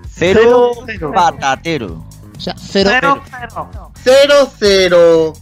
[0.09, 1.11] Cero, Cero.
[1.13, 2.05] patatero.
[2.37, 3.91] O sea, cero, Cero, cero, cero.
[4.03, 5.33] Cero, cero.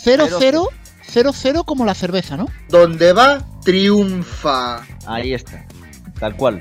[0.00, 0.68] cero, Cero,
[1.06, 2.46] cero, cero, cero como la cerveza, ¿no?
[2.68, 4.84] Donde va, triunfa.
[5.06, 5.66] Ahí está.
[6.18, 6.60] Tal cual.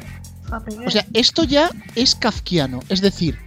[0.86, 2.80] O sea, esto ya es kafkiano.
[2.90, 3.40] Es decir,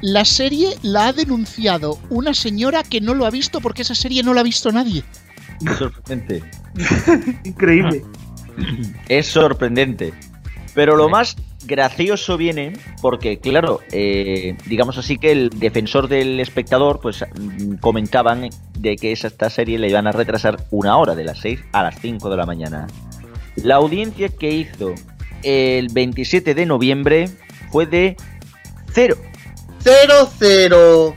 [0.00, 4.22] la serie la ha denunciado una señora que no lo ha visto porque esa serie
[4.22, 5.04] no la ha visto nadie.
[5.78, 6.42] Sorprendente.
[7.44, 8.04] Increíble.
[9.08, 10.12] Es sorprendente.
[10.74, 17.00] Pero lo más gracioso viene porque, claro, eh, digamos así que el defensor del espectador,
[17.00, 18.48] pues mm, comentaban
[18.78, 21.82] de que esa, esta serie le iban a retrasar una hora, de las 6 a
[21.82, 22.86] las 5 de la mañana.
[23.56, 24.94] La audiencia que hizo
[25.42, 27.30] el 27 de noviembre
[27.70, 28.16] fue de
[28.92, 29.16] cero.
[29.80, 31.14] Cero, cero.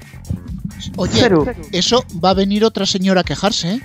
[0.95, 1.45] Oye, Cero.
[1.71, 3.81] eso va a venir otra señora a quejarse, ¿eh?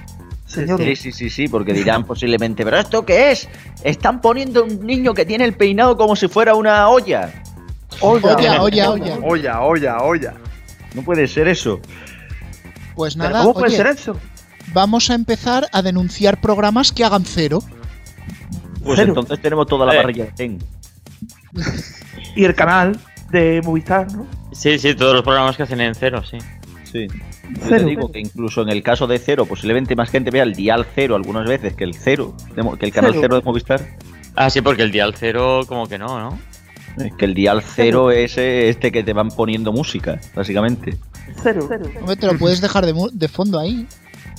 [0.54, 0.80] Señor.
[0.80, 3.48] Sí, sí, sí, sí, porque dirán posiblemente, ¿pero esto qué es?
[3.82, 7.32] Están poniendo un niño que tiene el peinado como si fuera una olla.
[8.00, 9.18] Olla, Olla, olla, olla.
[9.22, 10.34] Olla, olla, olla.
[10.94, 11.80] No puede ser eso.
[12.94, 14.16] Pues ¿Pero nada, ¿Cómo puede oye, ser eso?
[14.72, 17.60] vamos a empezar a denunciar programas que hagan cero.
[18.82, 19.08] Pues Cero.
[19.10, 20.58] entonces tenemos toda la parrilla Ten.
[22.36, 22.98] Y el canal
[23.30, 24.26] de Movistar, ¿no?
[24.52, 26.38] Sí, sí, todos los programas que hacen en cero, sí.
[26.94, 27.08] Sí.
[27.08, 27.86] Yo te Cero.
[27.86, 31.16] digo que incluso en el caso de cero, posiblemente más gente vea el dial cero
[31.16, 33.20] algunas veces que el cero, que el canal Cero.
[33.20, 33.80] cero de Movistar.
[34.36, 36.38] Ah, sí, porque el dial cero como que no, ¿no?
[37.04, 40.96] Es que el dial cero es eh, este que te van poniendo música, básicamente.
[41.42, 41.68] Cero.
[41.98, 43.88] Hombre, te lo puedes dejar de, fondo ahí.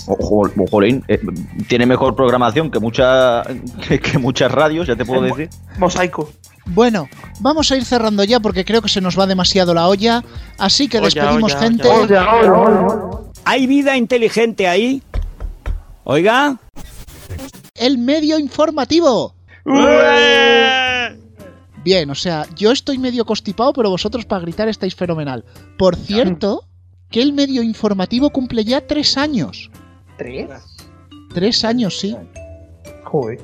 [0.08, 1.20] Ojo, jolín, eh,
[1.68, 3.44] tiene mejor programación que, mucha,
[3.86, 5.50] que, que muchas radios, ya te puedo decir.
[5.78, 6.32] Mosaico.
[6.68, 7.08] Bueno,
[7.40, 10.24] vamos a ir cerrando ya porque creo que se nos va demasiado la olla.
[10.58, 11.88] Así que Olla, despedimos olla, gente.
[11.88, 13.18] Olla, olla, olla.
[13.46, 15.04] ¿Hay vida inteligente ahí?
[16.04, 16.58] Oiga.
[17.76, 19.36] El medio informativo.
[21.84, 25.46] Bien, o sea, yo estoy medio constipado, pero vosotros para gritar estáis fenomenal.
[25.78, 26.64] Por cierto,
[27.12, 29.70] que el medio informativo cumple ya tres años.
[30.18, 30.50] ¿Tres?
[31.34, 32.16] Tres años, sí.
[33.04, 33.40] Joder.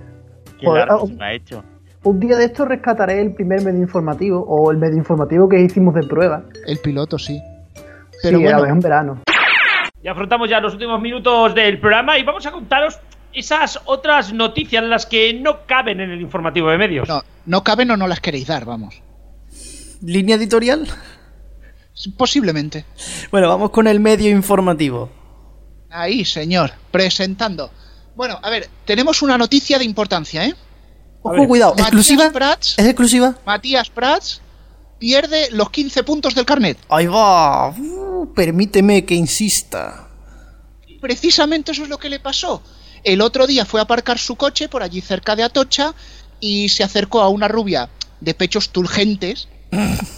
[0.60, 1.64] Qué Joder, largo ah, se me ha hecho.
[2.04, 5.94] Un día de esto rescataré el primer medio informativo o el medio informativo que hicimos
[5.94, 6.44] de prueba.
[6.66, 7.40] El piloto, sí.
[8.24, 9.22] Pero sí, a bueno, ver, en verano.
[10.02, 13.00] Y afrontamos ya los últimos minutos del programa y vamos a contaros
[13.34, 17.08] esas otras noticias las que no caben en el informativo de medios.
[17.08, 19.02] no, no caben o no las queréis dar, vamos.
[20.02, 20.88] ¿Línea editorial?
[22.18, 22.86] Posiblemente.
[23.30, 25.10] Bueno, vamos con el medio informativo.
[25.92, 27.70] Ahí, señor, presentando.
[28.16, 30.56] Bueno, a ver, tenemos una noticia de importancia, ¿eh?
[31.24, 31.72] Ojo, cuidado.
[31.72, 32.32] Matías ¿Exclusiva?
[32.32, 33.36] Prats, ¿Es exclusiva?
[33.46, 34.42] Matías Prats
[35.00, 36.78] pierde los 15 puntos del carnet.
[36.90, 37.70] Ahí va.
[37.70, 40.08] Uh, permíteme que insista.
[41.00, 42.62] Precisamente eso es lo que le pasó.
[43.04, 45.94] El otro día fue a aparcar su coche por allí cerca de Atocha
[46.40, 49.48] y se acercó a una rubia de pechos turgentes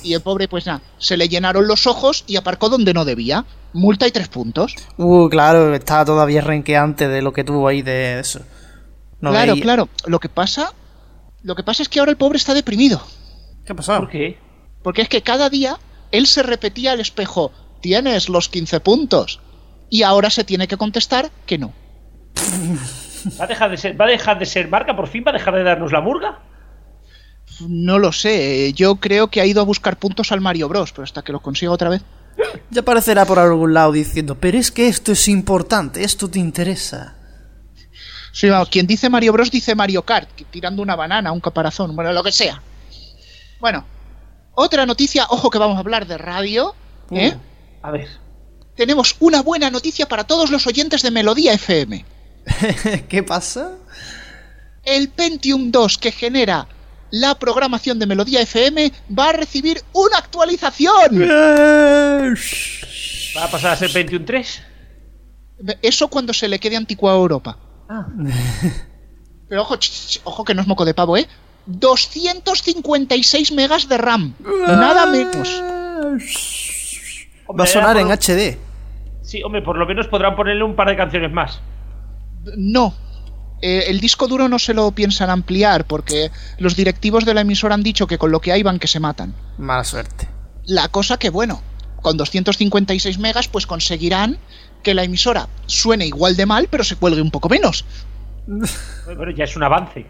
[0.04, 3.46] y el pobre pues nada, se le llenaron los ojos y aparcó donde no debía.
[3.72, 4.76] Multa y tres puntos.
[4.98, 8.42] Uh, claro, está todavía renqueante de lo que tuvo ahí de eso.
[9.21, 9.90] No claro, veía- claro.
[10.06, 10.73] Lo que pasa,
[11.44, 13.06] lo que pasa es que ahora el pobre está deprimido.
[13.65, 14.00] ¿Qué ha pasado?
[14.00, 14.39] ¿Por qué?
[14.81, 15.77] Porque es que cada día
[16.12, 19.39] él se repetía al espejo, tienes los 15 puntos.
[19.89, 21.73] Y ahora se tiene que contestar que no.
[23.39, 24.96] ¿Va a, dejar de ser, ¿Va a dejar de ser marca?
[24.96, 26.39] ¿Por fin va a dejar de darnos la murga?
[27.67, 30.91] No lo sé, eh, yo creo que ha ido a buscar puntos al Mario Bros,
[30.91, 32.02] pero hasta que los consiga otra vez.
[32.71, 37.15] Ya aparecerá por algún lado diciendo, pero es que esto es importante, esto te interesa.
[38.34, 42.12] Sí, vamos, quien dice Mario Bros dice Mario Kart, tirando una banana, un caparazón, bueno,
[42.12, 42.62] lo que sea.
[43.60, 43.86] Bueno,
[44.56, 46.75] Otra noticia, ojo que vamos a hablar de radio.
[47.12, 47.36] ¿eh?
[47.81, 48.08] A ver.
[48.75, 52.06] Tenemos una buena noticia para todos los oyentes de Melodía FM.
[53.10, 53.73] ¿Qué pasa?
[54.84, 56.67] El Pentium 2 que genera
[57.12, 61.21] la programación de Melodía FM va a recibir una actualización.
[63.38, 65.77] ¿Va a pasar a ser 21.3?
[65.84, 67.58] Eso cuando se le quede antigua a Europa.
[67.90, 68.08] Ah.
[69.50, 71.27] Pero ojo, ch, ch, ojo que no es moco de pavo, ¿eh?
[71.65, 74.34] 256 megas de RAM.
[74.67, 75.62] Nada menos.
[77.50, 78.58] Va a sonar en HD.
[79.21, 81.62] Sí, hombre, por lo menos podrán ponerle un par de canciones más.
[82.58, 82.94] No.
[83.62, 87.75] Eh, el disco duro no se lo piensan ampliar porque los directivos de la emisora
[87.75, 89.34] han dicho que con lo que hay van que se matan.
[89.58, 90.27] Mala suerte.
[90.65, 91.62] La cosa que, bueno,
[92.02, 94.38] con 256 megas pues conseguirán
[94.84, 97.86] que la emisora suene igual de mal pero se cuelgue un poco menos.
[99.06, 100.06] Pero ya es un avance.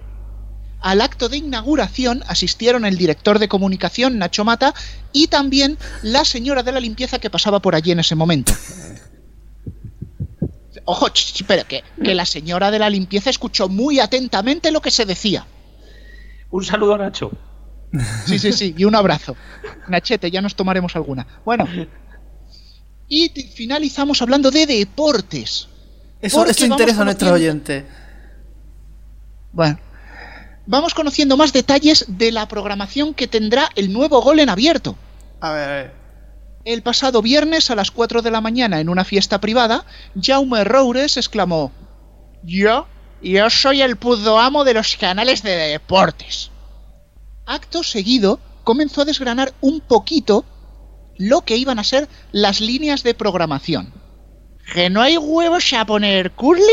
[0.81, 4.73] Al acto de inauguración asistieron el director de comunicación, Nacho Mata,
[5.13, 8.51] y también la señora de la limpieza que pasaba por allí en ese momento.
[10.85, 11.07] Ojo,
[11.47, 15.45] pero que, que la señora de la limpieza escuchó muy atentamente lo que se decía.
[16.49, 17.31] Un saludo a Nacho.
[18.25, 19.37] Sí, sí, sí, y un abrazo.
[19.87, 21.25] Nachete, ya nos tomaremos alguna.
[21.45, 21.65] Bueno.
[23.07, 25.67] Y finalizamos hablando de deportes.
[26.21, 27.83] Eso, eso interesa a nuestros conociendo- oyentes.
[29.51, 29.77] Bueno,
[30.65, 34.95] vamos conociendo más detalles de la programación que tendrá el nuevo gol en abierto.
[35.41, 35.93] A ver, a ver.
[36.65, 39.85] El pasado viernes a las 4 de la mañana en una fiesta privada,
[40.19, 41.71] Jaume Roures exclamó:
[42.41, 42.87] Yo,
[43.21, 46.49] yo soy el puto amo de los canales de deportes.
[47.45, 50.45] Acto seguido, comenzó a desgranar un poquito
[51.17, 53.93] lo que iban a ser las líneas de programación.
[54.73, 56.63] ¿Que no hay huevos a poner curling?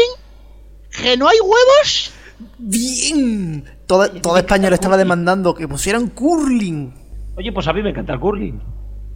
[1.03, 2.12] ¿Que no hay huevos?
[2.59, 3.64] Bien.
[3.86, 6.95] Toda, toda España lo estaba demandando que pusieran curling.
[7.36, 8.61] Oye, pues a mí me encanta el curling.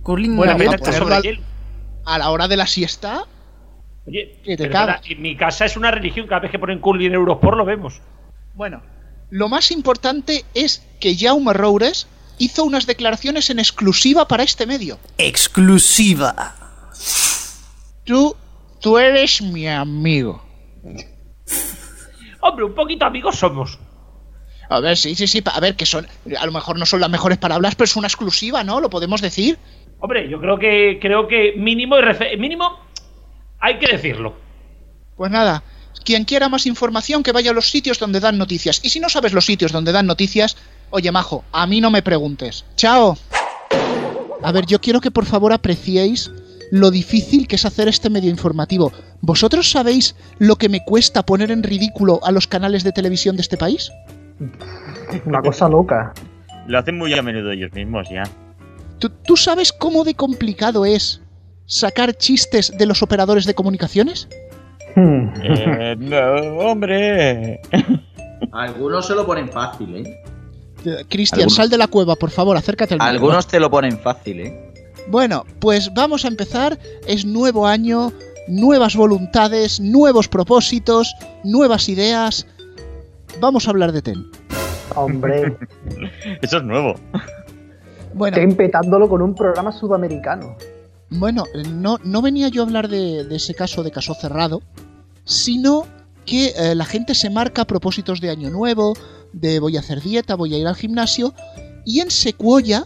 [0.02, 0.78] Curling Bueno, abierto.
[0.82, 1.42] vamos, sobre hielo.
[2.04, 3.24] a la hora de la siesta,
[4.06, 5.00] Oye, Que te cagas.
[5.08, 6.26] en mi casa es una religión.
[6.26, 8.02] Cada vez que ponen curling en Eurosport lo vemos.
[8.54, 8.82] Bueno,
[9.30, 12.06] lo más importante es que Jaume Roures
[12.38, 14.98] hizo unas declaraciones en exclusiva para este medio.
[15.18, 16.54] Exclusiva.
[18.04, 18.36] Tú,
[18.80, 20.44] tú eres mi amigo.
[22.40, 23.78] Hombre, un poquito amigos somos.
[24.68, 26.06] A ver, sí, sí, sí, a ver, que son,
[26.38, 28.80] a lo mejor no son las mejores palabras, pero es una exclusiva, ¿no?
[28.80, 29.58] Lo podemos decir.
[30.00, 31.96] Hombre, yo creo que creo que mínimo
[32.38, 32.78] mínimo
[33.60, 34.34] hay que decirlo.
[35.16, 35.62] Pues nada,
[36.04, 38.80] quien quiera más información que vaya a los sitios donde dan noticias.
[38.82, 40.56] Y si no sabes los sitios donde dan noticias,
[40.94, 42.64] oye, majo, a mí no me preguntes.
[42.76, 43.16] Chao.
[44.42, 46.30] A ver, yo quiero que por favor apreciéis
[46.70, 48.92] lo difícil que es hacer este medio informativo.
[49.20, 53.42] ¿Vosotros sabéis lo que me cuesta poner en ridículo a los canales de televisión de
[53.42, 53.90] este país?
[55.24, 56.14] Una cosa loca.
[56.68, 58.22] Lo hacen muy a menudo ellos mismos ya.
[59.00, 61.20] ¿Tú, tú sabes cómo de complicado es
[61.66, 64.28] sacar chistes de los operadores de comunicaciones?
[64.94, 65.28] Hmm.
[65.42, 67.60] Eh, no, hombre.
[68.52, 70.24] Algunos se lo ponen fácil, ¿eh?
[71.08, 73.10] Cristian, sal de la cueva, por favor, acércate al micro.
[73.10, 74.72] Algunos te lo ponen fácil, ¿eh?
[75.08, 76.78] Bueno, pues vamos a empezar.
[77.06, 78.12] Es nuevo año,
[78.48, 82.46] nuevas voluntades, nuevos propósitos, nuevas ideas.
[83.40, 84.26] Vamos a hablar de TEN.
[84.94, 85.56] Hombre,
[86.42, 86.94] Eso es nuevo.
[88.14, 90.56] Bueno, estoy empetándolo con un programa sudamericano.
[91.10, 94.62] bueno, no, no venía yo a hablar de, de ese caso de caso cerrado,
[95.24, 95.86] sino
[96.24, 98.94] que eh, la gente se marca propósitos de año nuevo,
[99.34, 101.34] de voy a hacer dieta, voy a ir al gimnasio,
[101.84, 102.84] y en Secuoya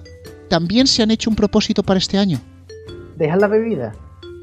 [0.49, 2.40] también se han hecho un propósito para este año.
[3.16, 3.94] ¿Dejas la bebida?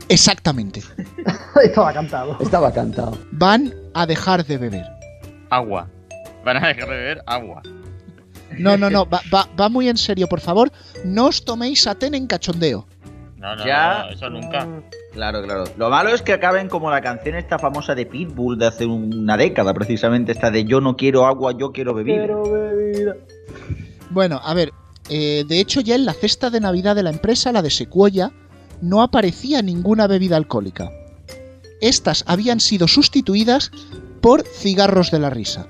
[0.10, 0.82] Exactamente.
[1.64, 2.38] Estaba cantado.
[2.40, 3.18] Estaba cantado.
[3.32, 4.86] Van a dejar de beber.
[5.50, 5.90] Agua.
[6.44, 7.62] Van a dejar de beber agua.
[8.60, 10.72] No, no, no, va, va- va muy en serio, por favor.
[11.04, 12.88] No os toméis a Ten en cachondeo.
[13.38, 14.06] No, no, Ya.
[14.06, 14.68] no, eso nunca.
[15.16, 15.64] Claro, claro.
[15.78, 19.38] Lo malo es que acaben como la canción esta famosa de Pitbull de hace una
[19.38, 22.18] década, precisamente, esta de yo no quiero agua, yo quiero bebida.
[22.18, 23.16] Quiero bebida.
[24.10, 24.74] Bueno, a ver,
[25.10, 28.34] eh, de hecho ya en la cesta de Navidad de la empresa, la de Secuoya,
[28.82, 30.92] no aparecía ninguna bebida alcohólica.
[31.80, 33.72] Estas habían sido sustituidas
[34.20, 35.68] por cigarros de la risa.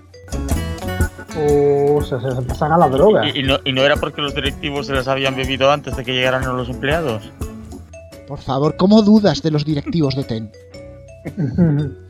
[1.38, 3.30] O se, se pasan a la droga.
[3.30, 6.04] ¿Y, y no, y no era porque los directivos se las habían bebido antes de
[6.04, 7.22] que llegaran los empleados?
[8.28, 10.52] Por favor, ¿cómo dudas de los directivos de TEN?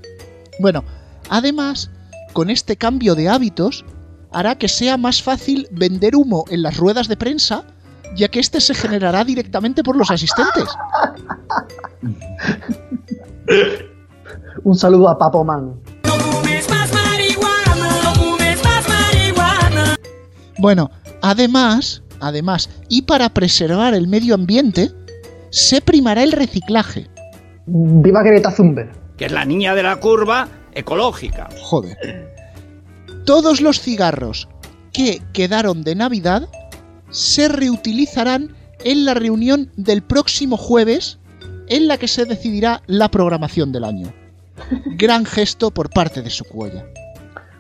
[0.58, 0.86] Bueno,
[1.30, 1.92] además,
[2.32, 3.84] con este cambio de hábitos,
[4.32, 7.66] hará que sea más fácil vender humo en las ruedas de prensa,
[8.16, 10.70] ya que este se generará directamente por los asistentes.
[14.64, 15.74] Un saludo a Papo Man.
[20.58, 20.90] Bueno,
[21.22, 24.92] además, además, y para preservar el medio ambiente,
[25.56, 27.08] se primará el reciclaje.
[27.66, 28.92] Viva Greta Thunberg.
[29.16, 31.48] Que es la niña de la curva ecológica.
[31.62, 32.36] Joder.
[33.26, 34.50] Todos los cigarros
[34.92, 36.50] que quedaron de Navidad
[37.10, 38.54] se reutilizarán
[38.84, 41.20] en la reunión del próximo jueves
[41.70, 44.10] en la que se decidirá la programación del año.
[44.98, 46.86] Gran gesto por parte de Sequoia.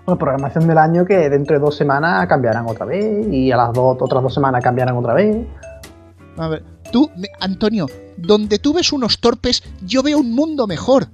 [0.06, 3.72] Bueno, programación del año que dentro de dos semanas cambiarán otra vez y a las
[3.72, 5.48] dos, otras dos semanas cambiarán otra vez.
[6.38, 11.10] A ver, tú, Antonio, donde tú ves unos torpes, yo veo un mundo mejor.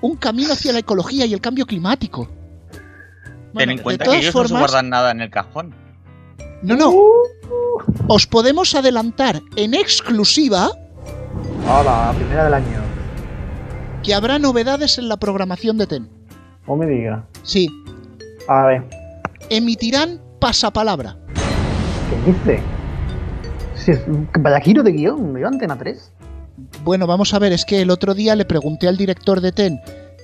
[0.00, 2.28] Un camino hacia la ecología y el cambio climático.
[3.52, 5.74] Ten en cuenta que ellos no se guardan nada en el cajón.
[6.62, 6.94] No, no.
[8.06, 10.70] Os podemos adelantar en exclusiva
[11.68, 12.80] Hola, primera del año.
[14.04, 16.08] que habrá novedades en la programación de TEN.
[16.68, 17.26] No me diga.
[17.42, 17.68] Sí,
[18.46, 18.84] A ver,
[19.50, 21.16] emitirán pasapalabra.
[22.24, 22.73] ¿qué dice?
[23.76, 24.00] Si es,
[24.38, 26.12] vaya giro de guion, a Antena 3.
[26.84, 29.80] Bueno, vamos a ver, es que el otro día le pregunté al director de TEN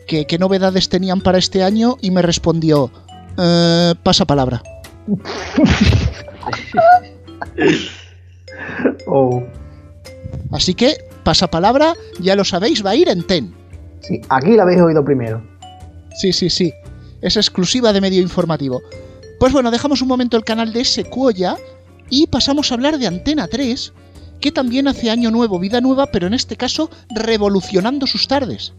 [0.07, 2.90] que qué novedades tenían para este año y me respondió,
[3.38, 4.62] eh, pasapalabra.
[9.07, 9.42] Oh.
[10.53, 13.55] Así que, pasapalabra, ya lo sabéis, va a ir en TEN.
[14.01, 15.42] Sí, aquí la habéis oído primero.
[16.14, 16.72] Sí, sí, sí.
[17.20, 18.80] Es exclusiva de medio informativo.
[19.38, 21.57] Pues bueno, dejamos un momento el canal de Sequoia
[22.11, 23.93] y pasamos a hablar de Antena 3,
[24.41, 28.75] que también hace año nuevo, vida nueva, pero en este caso revolucionando sus tardes.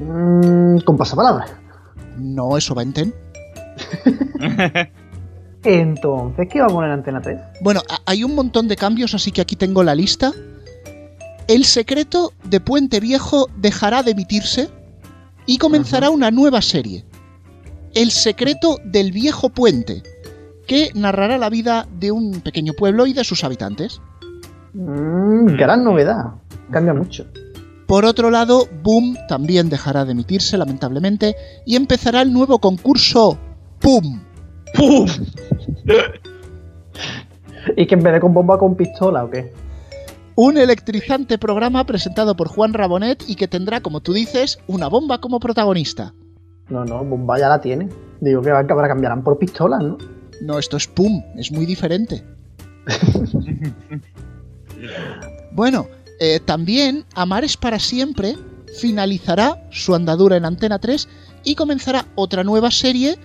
[0.00, 1.60] Mm, con pasapalabra.
[2.18, 3.14] No, eso va en TEN.
[5.64, 7.38] Entonces, ¿qué va a poner Antena 3?
[7.60, 10.32] Bueno, hay un montón de cambios, así que aquí tengo la lista.
[11.48, 14.68] El secreto de Puente Viejo dejará de emitirse
[15.46, 17.04] y comenzará una nueva serie.
[17.94, 20.02] El secreto del viejo puente,
[20.66, 24.00] que narrará la vida de un pequeño pueblo y de sus habitantes.
[24.72, 26.34] Mm, gran novedad.
[26.70, 27.26] Cambia mucho.
[27.86, 31.36] Por otro lado, Boom también dejará de emitirse, lamentablemente,
[31.66, 33.38] y empezará el nuevo concurso
[33.80, 34.20] ¡Pum!
[34.74, 35.06] ¡Pum!
[37.76, 39.52] ¿Y que en vez de con bomba con pistola o qué?
[40.36, 45.18] Un electrizante programa presentado por Juan Rabonet y que tendrá, como tú dices, una bomba
[45.20, 46.14] como protagonista.
[46.70, 47.90] No, no, bomba ya la tiene.
[48.20, 49.98] Digo que ahora cambiarán por pistolas, ¿no?
[50.40, 52.24] No, esto es Pum, es muy diferente.
[55.52, 55.88] bueno,
[56.20, 58.36] eh, también Amares para siempre
[58.80, 61.08] finalizará su andadura en Antena 3
[61.44, 63.18] y comenzará otra nueva serie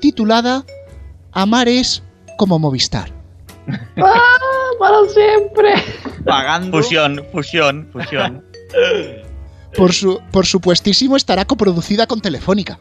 [0.00, 0.64] titulada
[1.32, 2.02] Amares
[2.38, 3.12] como Movistar.
[3.96, 4.38] ¡Ah!
[4.78, 5.74] ¡Para siempre!
[6.24, 6.78] Pagando.
[6.78, 8.44] Fusión, fusión, fusión.
[9.76, 12.78] Por, su, por supuestísimo estará coproducida con Telefónica.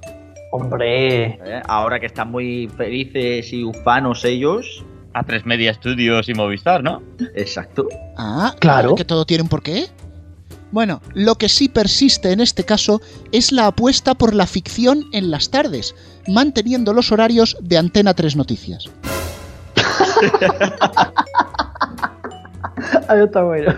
[0.52, 1.40] Hombre.
[1.46, 4.84] Eh, Ahora que están muy felices y ufanos ellos.
[5.14, 7.02] A tres media estudios y Movistar, ¿no?
[7.36, 7.88] Exacto.
[8.18, 8.96] Ah, Claro.
[8.96, 9.88] Que todo tiene un porqué.
[10.72, 13.02] Bueno, lo que sí persiste en este caso
[13.34, 15.94] es la apuesta por la ficción en las tardes,
[16.30, 18.86] manteniendo los horarios de Antena 3 Noticias.
[23.10, 23.76] Ahí está bueno.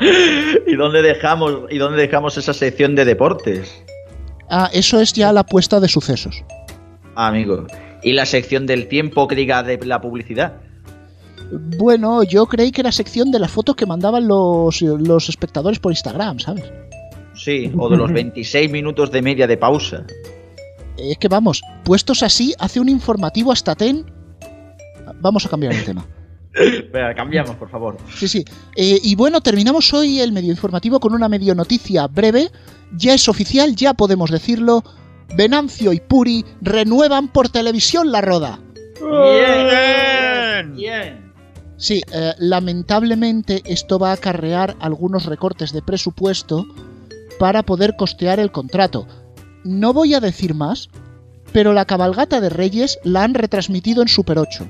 [0.66, 3.84] ¿Y dónde dejamos, y dónde dejamos esa sección de deportes?
[4.50, 6.42] Ah, eso es ya la apuesta de sucesos.
[7.14, 7.66] Amigo.
[8.02, 10.54] ¿Y la sección del tiempo que diga de la publicidad?
[11.78, 15.92] Bueno, yo creí que era sección de las fotos que mandaban los, los espectadores por
[15.92, 16.64] Instagram, ¿sabes?
[17.34, 20.04] Sí, o de los 26 minutos de media de pausa.
[20.96, 24.04] Es que vamos, puestos así, hace un informativo hasta TEN.
[25.20, 26.06] Vamos a cambiar el tema.
[26.54, 27.96] Espera, cambiamos, por favor.
[28.14, 28.44] Sí, sí.
[28.76, 32.50] Eh, y bueno, terminamos hoy el medio informativo con una medio noticia breve.
[32.92, 34.82] Ya es oficial, ya podemos decirlo.
[35.36, 38.60] Venancio y Puri renuevan por televisión la roda.
[39.00, 40.74] Bien.
[40.74, 41.32] Bien.
[41.76, 46.66] Sí, eh, lamentablemente esto va a acarrear algunos recortes de presupuesto
[47.38, 49.06] para poder costear el contrato.
[49.62, 50.88] No voy a decir más,
[51.52, 54.68] pero la cabalgata de Reyes la han retransmitido en Super 8.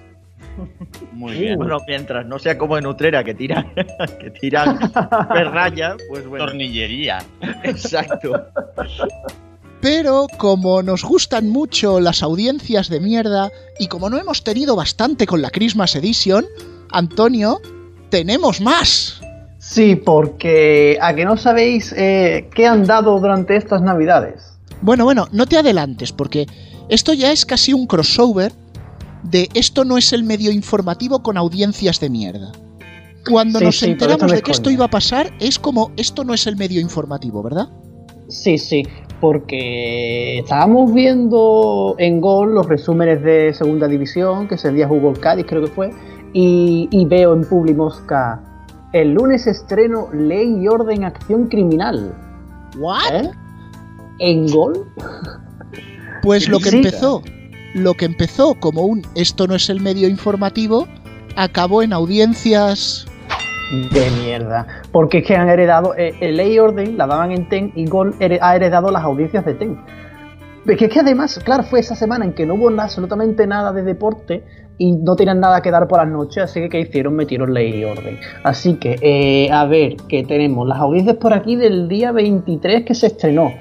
[1.12, 1.56] Muy bien.
[1.56, 3.72] Bueno, mientras no sea como en Utrera que tiran,
[4.20, 4.78] que tiran
[5.28, 6.46] perraya, pues bueno.
[6.46, 7.18] Tornillería.
[7.64, 8.46] Exacto.
[9.80, 15.26] Pero como nos gustan mucho las audiencias de mierda y como no hemos tenido bastante
[15.26, 16.44] con la Christmas Edition,
[16.90, 17.60] Antonio,
[18.10, 19.20] tenemos más.
[19.58, 24.58] Sí, porque a que no sabéis eh, qué han dado durante estas navidades.
[24.80, 26.46] Bueno, bueno, no te adelantes porque
[26.88, 28.52] esto ya es casi un crossover
[29.22, 32.52] de esto no es el medio informativo con audiencias de mierda.
[33.28, 36.34] Cuando Sí, nos sí, enteramos de que esto iba a pasar, es como esto no
[36.34, 37.68] es el medio informativo, ¿verdad?
[38.28, 38.86] Sí, sí,
[39.20, 45.18] porque estábamos viendo en Gol los resúmenes de Segunda División, que ese día jugó el
[45.18, 45.90] Cádiz, creo que fue,
[46.32, 48.42] y, y veo en Publimosca
[48.92, 52.14] el lunes estreno Ley y Orden Acción Criminal.
[52.78, 53.12] ¿What?
[53.12, 53.30] ¿Eh?
[54.20, 54.86] ¿En gol?
[56.22, 57.22] Pues lo que empezó,
[57.84, 60.86] lo que empezó como un esto no es el medio informativo,
[61.36, 63.06] acabó en audiencias.
[63.92, 64.66] De mierda.
[64.92, 65.94] Porque es que han heredado.
[65.96, 69.54] eh, eh, Ley Orden la daban en TEN y Gol ha heredado las audiencias de
[69.54, 69.78] TEN.
[70.66, 73.72] Es que, es que además, claro, fue esa semana en que no hubo absolutamente nada
[73.72, 74.44] de deporte
[74.76, 77.14] y no tenían nada que dar por las noches, así que ¿qué hicieron?
[77.14, 78.18] Metieron ley y orden.
[78.44, 82.94] Así que, eh, a ver, que tenemos las audiencias por aquí del día 23 que
[82.94, 83.52] se estrenó.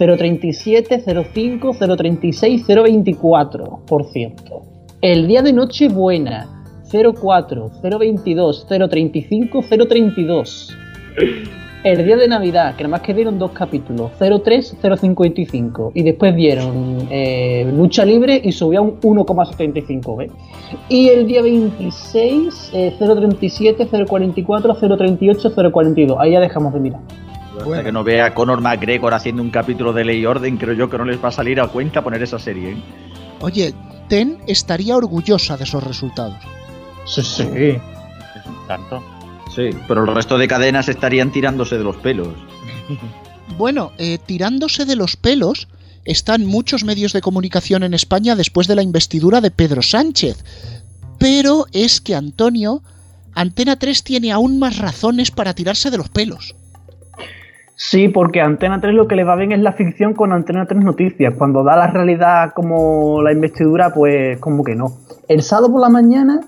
[0.00, 4.62] 037, 05, 036, 024, por cierto.
[5.02, 10.76] El día de Nochebuena, 04, 022, 035, 032.
[11.84, 15.92] El día de Navidad, que nada más que dieron dos capítulos, 03, 055.
[15.94, 20.32] Y después dieron eh, lucha libre y subió a un 1,75, ¿ves?
[20.88, 26.18] Y el día 26, eh, 037, 044, 038, 042.
[26.18, 27.00] Ahí ya dejamos de mirar.
[27.62, 30.74] Hasta que no vea a Conor McGregor haciendo un capítulo de Ley y Orden, creo
[30.74, 32.72] yo que no les va a salir a cuenta poner esa serie.
[32.72, 32.82] ¿eh?
[33.40, 33.74] Oye,
[34.10, 36.36] Ten estaría orgullosa de esos resultados.
[37.06, 37.78] Sí, sí.
[38.66, 39.00] Tanto.
[39.54, 42.28] Sí, pero el resto de cadenas estarían tirándose de los pelos.
[43.58, 45.66] Bueno, eh, tirándose de los pelos
[46.04, 50.44] están muchos medios de comunicación en España después de la investidura de Pedro Sánchez.
[51.18, 52.82] Pero es que Antonio,
[53.34, 56.54] Antena 3 tiene aún más razones para tirarse de los pelos.
[57.82, 60.66] Sí, porque a Antena 3 lo que le va bien es la ficción con Antena
[60.66, 61.32] 3 Noticias.
[61.38, 64.98] Cuando da la realidad como la investidura, pues como que no.
[65.28, 66.40] El sábado por la mañana,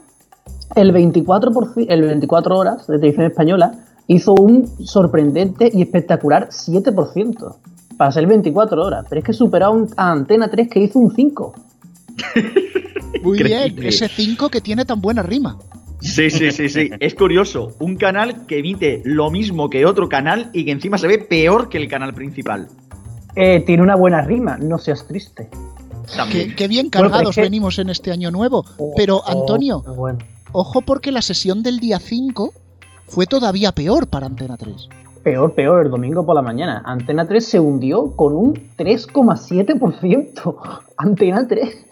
[0.74, 3.72] el 24, por el 24 horas de televisión española
[4.08, 7.56] hizo un sorprendente y espectacular 7%.
[7.96, 9.06] Para ser 24 horas.
[9.08, 11.54] Pero es que superó a Antena 3 que hizo un 5.
[13.22, 15.56] Muy bien, ese 5 que tiene tan buena rima.
[16.02, 16.90] Sí, sí, sí, sí.
[17.00, 17.74] Es curioso.
[17.78, 21.68] Un canal que emite lo mismo que otro canal y que encima se ve peor
[21.68, 22.68] que el canal principal.
[23.36, 25.48] Eh, tiene una buena rima, no seas triste.
[26.30, 28.64] Qué, qué bien Bueno, pero cargados es que- venimos en este año nuevo.
[28.96, 30.18] Pero, Oh, Antonio, qué bueno.
[30.52, 32.52] ojo porque la sesión del día 5
[33.06, 34.88] fue todavía peor para Antena 3.
[35.22, 36.82] Peor, peor, el domingo por la mañana.
[36.84, 40.56] Antena 3 se hundió con un 3,7%.
[40.98, 41.86] Antena 3.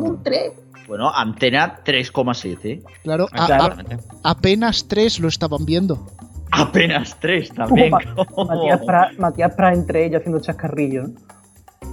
[0.00, 0.52] Un 3.
[0.88, 2.82] Bueno, antena 3,7.
[3.04, 3.76] Claro, a-
[4.22, 6.06] apenas 3 lo estaban viendo.
[6.50, 7.90] Apenas 3 también.
[9.18, 11.10] Matías Prat entre ellos haciendo chascarrillos.
[11.10, 11.14] ¿no?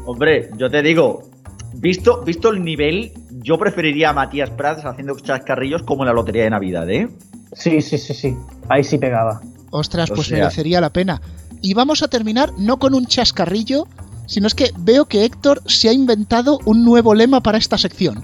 [0.05, 1.23] Hombre, yo te digo,
[1.73, 6.43] visto, visto el nivel, yo preferiría a Matías Prats haciendo chascarrillos como en la lotería
[6.45, 7.09] de Navidad, ¿eh?
[7.53, 8.35] Sí, sí, sí, sí.
[8.69, 9.41] Ahí sí pegaba.
[9.71, 11.21] Ostras, O pues sea- merecería la pena.
[11.61, 13.87] Y vamos a terminar no con un chascarrillo,
[14.27, 18.23] sino es que veo que Héctor se ha inventado un nuevo lema para esta sección.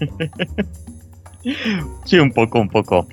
[2.04, 3.06] Sí, un poco, un poco.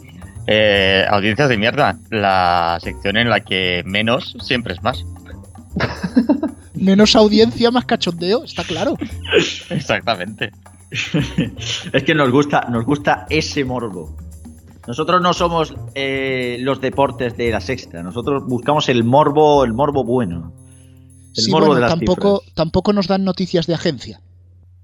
[0.47, 1.97] Eh, audiencias de mierda.
[2.09, 5.05] La sección en la que menos siempre es más.
[6.73, 8.95] Menos audiencia, más cachondeo, está claro.
[9.69, 10.51] Exactamente.
[11.93, 14.17] Es que nos gusta, nos gusta ese morbo.
[14.87, 20.03] Nosotros no somos eh, los deportes de la sexta, nosotros buscamos el morbo, el morbo
[20.03, 20.51] bueno.
[21.37, 22.55] El Sí, morbo bueno, de las tampoco, cifras.
[22.55, 24.19] tampoco nos dan noticias de agencia.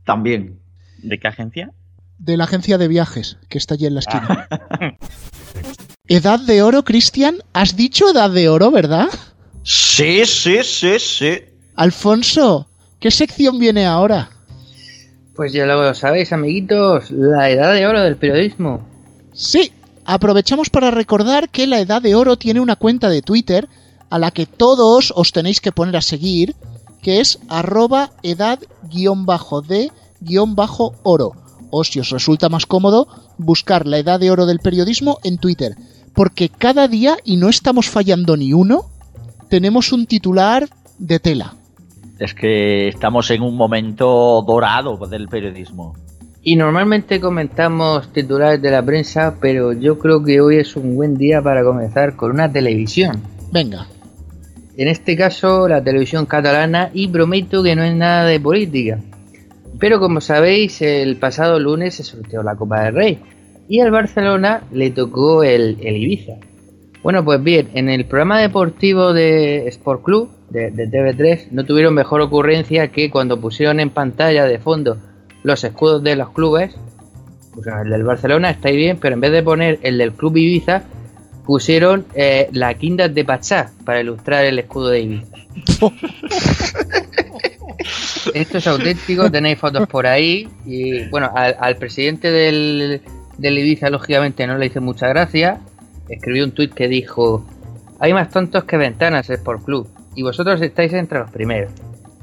[0.06, 0.60] También.
[1.00, 1.72] ¿De qué agencia?
[2.20, 4.48] De la agencia de viajes, que está allí en la esquina.
[6.08, 7.38] Edad de oro, Cristian.
[7.54, 9.10] ¿Has dicho edad de oro, verdad?
[9.64, 11.40] Sí, sí, sí, sí.
[11.76, 12.68] Alfonso,
[13.00, 14.32] ¿qué sección viene ahora?
[15.36, 18.86] Pues ya lo sabéis, amiguitos, la edad de oro del periodismo.
[19.34, 19.72] Sí,
[20.04, 23.70] aprovechamos para recordar que la Edad de Oro tiene una cuenta de Twitter
[24.10, 26.56] a la que todos os tenéis que poner a seguir,
[27.02, 28.60] que es arroba edad-de-oro.
[31.72, 33.08] O si os resulta más cómodo,
[33.38, 35.76] buscar la Edad de Oro del periodismo en Twitter.
[36.14, 38.86] Porque cada día, y no estamos fallando ni uno,
[39.50, 40.68] tenemos un titular
[40.98, 41.56] de tela.
[42.20, 45.96] Es que estamos en un momento dorado del periodismo.
[46.42, 51.16] Y normalmente comentamos titulares de la prensa, pero yo creo que hoy es un buen
[51.16, 53.22] día para comenzar con una televisión.
[53.52, 53.88] Venga.
[54.78, 59.00] En este caso, la televisión catalana, y prometo que no es nada de política.
[59.80, 63.20] Pero como sabéis, el pasado lunes se sorteó la Copa del Rey
[63.68, 66.34] y al Barcelona le tocó el, Ibiza.
[67.02, 71.94] Bueno, pues bien, en el programa deportivo de Sport Club de, de TV3 no tuvieron
[71.94, 74.98] mejor ocurrencia que cuando pusieron en pantalla de fondo
[75.44, 76.76] los escudos de los clubes,
[77.84, 80.84] el del Barcelona, está bien, pero en vez de poner el del Club Ibiza,
[81.46, 85.38] pusieron eh, la quinta de Pachá para ilustrar el escudo de Ibiza.
[88.34, 90.48] Esto es auténtico, tenéis fotos por ahí.
[90.66, 93.02] Y bueno, al, al presidente del,
[93.38, 95.60] del Ibiza, lógicamente, no le hizo mucha gracia.
[96.08, 97.46] Escribió un tuit que dijo:
[98.00, 101.72] Hay más tontos que ventanas Sport Club, y vosotros estáis entre los primeros.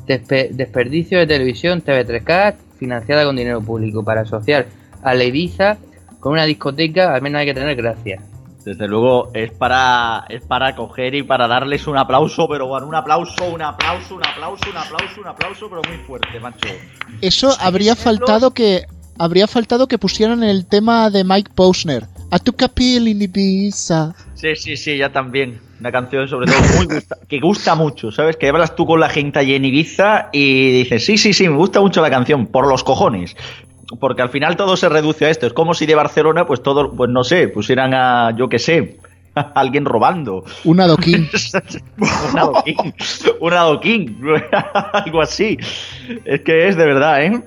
[0.07, 4.67] Despe- desperdicio de televisión TV3K, financiada con dinero público, para asociar
[5.03, 5.79] a la Ibiza
[6.21, 8.21] con una discoteca, al menos hay que tener gracia.
[8.67, 12.97] Desde luego es para es para coger y para darles un aplauso, pero bueno, un
[12.97, 16.67] aplauso, un aplauso, un aplauso, un aplauso, un aplauso, pero muy fuerte, macho.
[17.21, 18.83] Eso habría faltado que
[19.19, 22.07] habría faltado que pusieran el tema de Mike Posner.
[22.33, 24.13] A tu capil in Ibiza.
[24.35, 25.61] Sí, sí, sí, ya también.
[25.79, 28.37] Una canción sobre todo muy gusta- que gusta mucho, ¿sabes?
[28.37, 31.57] Que hablas tú con la gente allí en Ibiza y dices, sí, sí, sí, me
[31.57, 33.37] gusta mucho la canción, por los cojones.
[34.01, 35.47] Porque al final todo se reduce a esto.
[35.47, 38.99] Es como si de Barcelona, pues todo, pues no sé, pusieran a, yo qué sé,
[39.35, 40.45] a alguien robando.
[40.65, 41.29] Un adoquín.
[41.99, 42.95] un adoquín.
[43.41, 44.21] Un adoquín.
[44.93, 45.59] Algo así.
[46.25, 47.43] Es que es de verdad, ¿eh?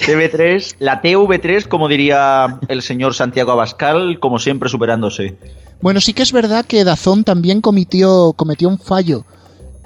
[0.00, 5.36] TV3, la TV3, como diría el señor Santiago Abascal, como siempre superándose.
[5.82, 9.24] Bueno, sí que es verdad que Dazón también cometió, cometió un fallo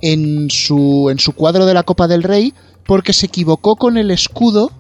[0.03, 2.55] en su, en su cuadro de la Copa del Rey
[2.87, 4.71] porque se equivocó con el escudo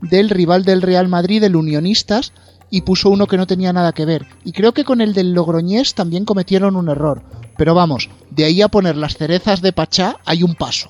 [0.00, 2.32] del rival del Real Madrid, el Unionistas,
[2.70, 4.26] y puso uno que no tenía nada que ver.
[4.44, 7.22] Y creo que con el del Logroñés también cometieron un error.
[7.56, 10.88] Pero vamos, de ahí a poner las cerezas de Pachá hay un paso.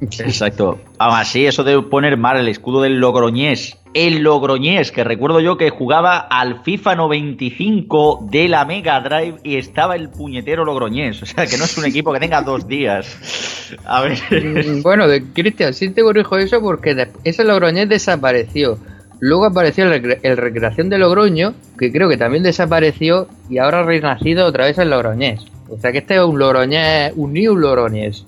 [0.00, 0.78] Exacto.
[0.98, 3.76] Aún así, eso de poner mal el escudo del Logroñés.
[3.94, 9.56] El Logroñés, que recuerdo yo que jugaba al FIFA 95 de la Mega Drive y
[9.56, 11.22] estaba el puñetero Logroñés.
[11.22, 13.68] O sea, que no es un equipo que tenga dos días.
[13.86, 14.18] A ver.
[14.30, 18.78] Mm, Bueno, de Cristian, sí te corrijo eso porque ese Logroñés desapareció.
[19.20, 23.80] Luego apareció el, recre- el Recreación de Logroño, que creo que también desapareció y ahora
[23.80, 25.44] ha renacido otra vez el Logroñés.
[25.68, 28.24] O sea que este es un Logroñés, un New Logroñés.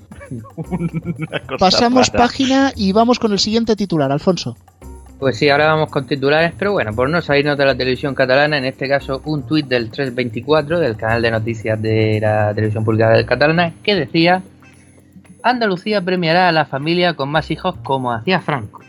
[1.58, 4.56] Pasamos página y vamos con el siguiente titular, Alfonso.
[5.20, 8.56] Pues sí, ahora vamos con titulares, pero bueno, por no salirnos de la televisión catalana,
[8.56, 13.10] en este caso un tuit del 324 del canal de noticias de la televisión pública
[13.10, 14.42] del catalana que decía
[15.42, 18.80] Andalucía premiará a la familia con más hijos como hacía Franco.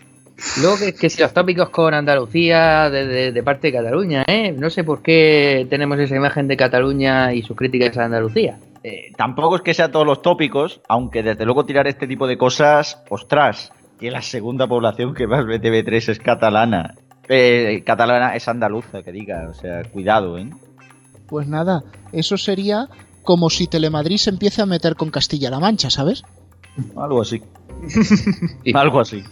[0.61, 4.53] Luego que, que si los tópicos con Andalucía de, de- de parte de Cataluña, ¿eh?
[4.57, 8.57] No sé por qué tenemos esa imagen de Cataluña y sus críticas a Andalucía.
[8.83, 12.37] Eh, tampoco es que sean todos los tópicos, aunque desde luego tirar este tipo de
[12.37, 13.71] cosas, ostras,
[14.01, 16.95] que la segunda población que más ve TV3 es catalana.
[17.29, 20.49] Eh, catalana es andaluza, que diga, o sea, cuidado, ¿eh?
[21.27, 22.89] Pues nada, eso sería
[23.21, 26.23] como si Telemadrid se empiece a meter con Castilla-La Mancha, ¿sabes?
[26.97, 27.43] Algo así.
[28.73, 29.23] Algo así.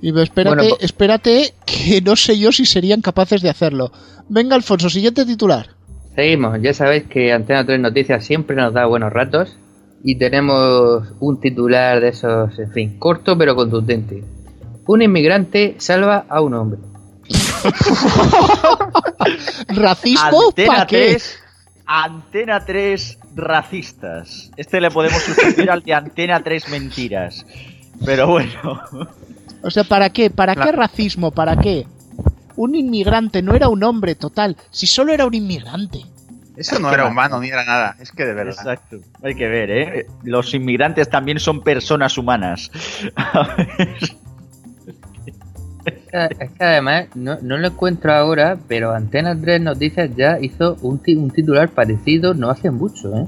[0.00, 3.90] Y espérate, Bueno, espérate, que no sé yo si serían capaces de hacerlo.
[4.28, 5.70] Venga, Alfonso, siguiente titular.
[6.14, 9.56] Seguimos, ya sabéis que Antena 3 Noticias siempre nos da buenos ratos
[10.02, 14.24] y tenemos un titular de esos, en fin, corto pero contundente.
[14.86, 16.80] Un inmigrante salva a un hombre.
[19.68, 20.48] ¿Racismo?
[20.48, 21.10] Antena ¿Para qué?
[21.10, 21.38] 3,
[21.86, 24.50] Antena 3 racistas.
[24.56, 27.46] Este le podemos sustituir al de Antena 3 mentiras.
[28.04, 28.80] Pero bueno.
[29.62, 30.30] O sea, ¿para qué?
[30.30, 31.30] ¿Para qué racismo?
[31.30, 31.86] ¿Para qué?
[32.56, 36.00] Un inmigrante no era un hombre total, si solo era un inmigrante.
[36.60, 37.96] Eso no era humano ni era nada.
[38.00, 38.54] Es que de verdad.
[38.56, 38.98] Exacto.
[39.22, 40.06] Hay que ver, ¿eh?
[40.24, 42.70] Los inmigrantes también son personas humanas.
[45.82, 50.38] Es que, es que además, no, no lo encuentro ahora, pero Antena 3 Noticias ya
[50.40, 53.26] hizo un, un titular parecido no hace mucho, ¿eh?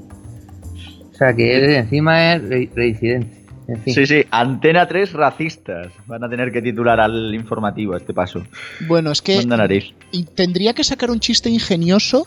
[1.10, 3.40] O sea que él encima es re- reincidente.
[3.68, 3.94] En fin.
[3.94, 5.88] Sí, sí, Antena 3 racistas.
[6.06, 8.42] Van a tener que titular al informativo a este paso.
[8.86, 9.94] Bueno, es que Manda nariz.
[10.10, 12.26] y tendría que sacar un chiste ingenioso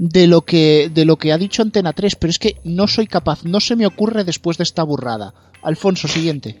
[0.00, 3.06] de lo que de lo que ha dicho Antena 3, pero es que no soy
[3.06, 5.34] capaz, no se me ocurre después de esta burrada.
[5.62, 6.56] Alfonso, siguiente.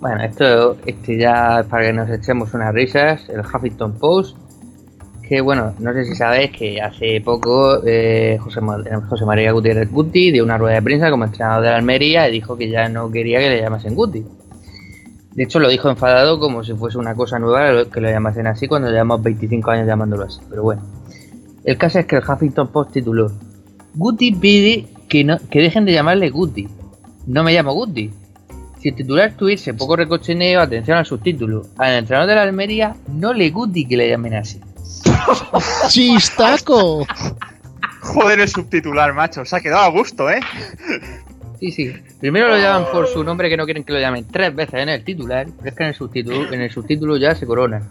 [0.00, 3.28] Bueno, esto este ya para que nos echemos unas risas.
[3.28, 4.36] El Huffington Post.
[5.22, 8.60] Que bueno, no sé si sabéis que hace poco eh, José,
[9.08, 12.32] José María Gutiérrez Guti dio una rueda de prensa como entrenador de la Almería y
[12.32, 14.24] dijo que ya no quería que le llamasen Guti.
[15.34, 18.66] De hecho, lo dijo enfadado como si fuese una cosa nueva que lo llamasen así
[18.66, 20.40] cuando llevamos 25 años llamándolo así.
[20.48, 20.82] Pero bueno,
[21.66, 23.30] el caso es que el Huffington Post tituló:
[23.94, 26.68] Guti pide que, no, que dejen de llamarle Guti.
[27.26, 28.10] No me llamo Guti.
[28.80, 31.62] Si el titular tuviese poco recochineo, atención al subtítulo.
[31.78, 34.60] Al entrenador de la Almería no le guti que le llamen así.
[35.88, 37.04] ¡Chistaco!
[38.02, 39.44] Joder, el subtitular, macho.
[39.44, 40.40] Se ha quedado a gusto, ¿eh?
[41.58, 41.92] Sí, sí.
[42.20, 44.88] Primero lo llaman por su nombre que no quieren que lo llamen tres veces en
[44.90, 47.90] el titular, pero es que en el subtítulo, en el subtítulo ya se corona.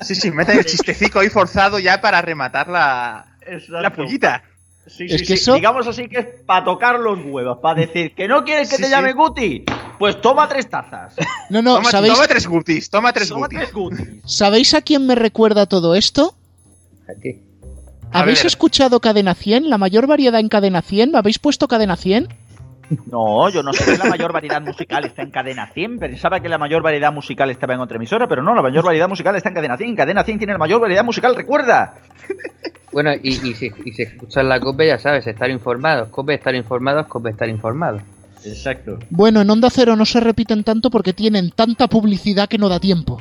[0.00, 3.36] Sí, sí, meten el chistecico ahí forzado ya para rematar la,
[3.68, 4.42] la pullita.
[4.86, 5.32] Sí, Es sí, que sí.
[5.34, 8.76] eso- Digamos así que es para tocar los huevos, para decir que no quieres que
[8.76, 8.94] Sí, te sí.
[8.94, 9.64] llame Guti.
[9.98, 11.14] Pues toma tres tazas.
[11.50, 13.58] No, no, toma, ¿sabéis, toma tres gutis, toma tres Toma gutis.
[13.58, 14.08] tres Gutis.
[14.24, 16.34] ¿sabéis a quién me recuerda todo esto?
[17.06, 17.42] sea que-
[18.12, 19.68] ¿Habéis escuchado Cadena 100?
[19.70, 21.14] ¿La mayor variedad en Cadena 100?
[21.14, 22.28] ¿Habéis puesto Cadena 100?
[23.10, 25.98] No, yo no sé que la mayor variedad musical está en Cadena 100.
[25.98, 29.08] Pensaba que la mayor variedad musical estaba en otra emisora, pero no, la mayor variedad
[29.08, 29.96] musical está en Cadena 100.
[29.96, 31.94] Cadena 100 tiene la mayor variedad musical, recuerda.
[32.92, 36.08] Bueno, y, y, si, y si escuchan la COPE, ya sabes, estar informados.
[36.08, 38.02] COPE, estar informados, COPE, estar informados.
[38.44, 38.98] Exacto.
[39.10, 42.80] Bueno, en Onda Cero no se repiten tanto porque tienen tanta publicidad que no da
[42.80, 43.20] tiempo.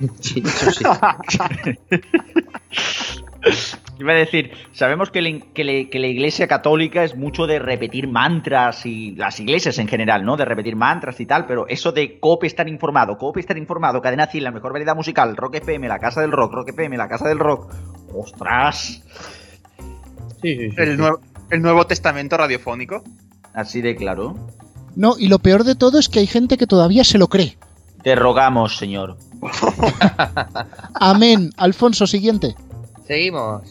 [0.20, 0.84] Sí, eso sí.
[3.98, 7.58] Iba a decir, sabemos que, la- que le- que la iglesia católica es mucho de
[7.58, 10.36] repetir mantras y las iglesias en general, ¿no?
[10.36, 14.26] De repetir mantras y tal, pero eso de COPE estar informado, COPE estar informado, Cadena
[14.26, 17.28] 100, la mejor variedad musical, Rock FM, la casa del rock, Rock FM, la casa
[17.28, 17.72] del rock.
[18.14, 19.02] ¡Ostras!
[20.42, 21.20] Sí, sí, sí, El, nuevo,
[21.50, 23.02] el Nuevo Testamento radiofónico.
[23.54, 24.34] Así de claro.
[24.96, 27.56] No, y lo peor de todo es que hay gente que todavía se lo cree.
[28.02, 29.16] Te rogamos, señor.
[30.94, 31.50] Amén.
[31.56, 32.54] Alfonso, siguiente.
[33.06, 33.62] Seguimos.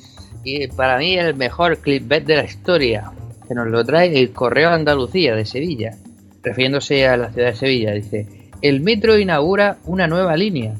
[0.43, 3.11] Y para mí el mejor clipbait de la historia,
[3.47, 5.91] que nos lo trae el Correo de Andalucía de Sevilla,
[6.43, 8.27] refiriéndose a la ciudad de Sevilla, dice,
[8.61, 10.73] el metro inaugura una nueva línea.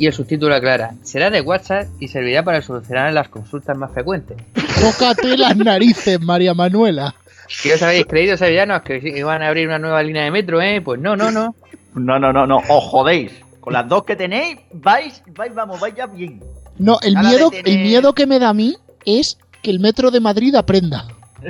[0.00, 4.36] Y el subtítulo aclara, será de WhatsApp y servirá para solucionar las consultas más frecuentes.
[4.80, 7.16] Tócate las narices, María Manuela.
[7.62, 10.80] ¿Qué os habéis creído, sevillanos, que iban a abrir una nueva línea de metro, eh?
[10.80, 11.56] Pues no, no, no.
[11.94, 13.32] No, no, no, no, os jodéis.
[13.60, 16.40] Con las dos que tenéis, vais, vais, vamos, vais ya bien.
[16.78, 19.80] No, el Nada miedo, tener- el miedo que me da a mí es que el
[19.80, 21.06] metro de Madrid aprenda.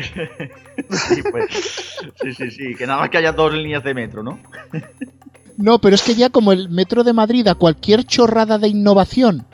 [0.91, 1.45] Sí, pues,
[2.23, 4.39] sí, sí, sí, que nada más que haya dos líneas de metro, ¿no?
[5.57, 9.45] No, pero es que ya como el metro de Madrid a cualquier chorrada de innovación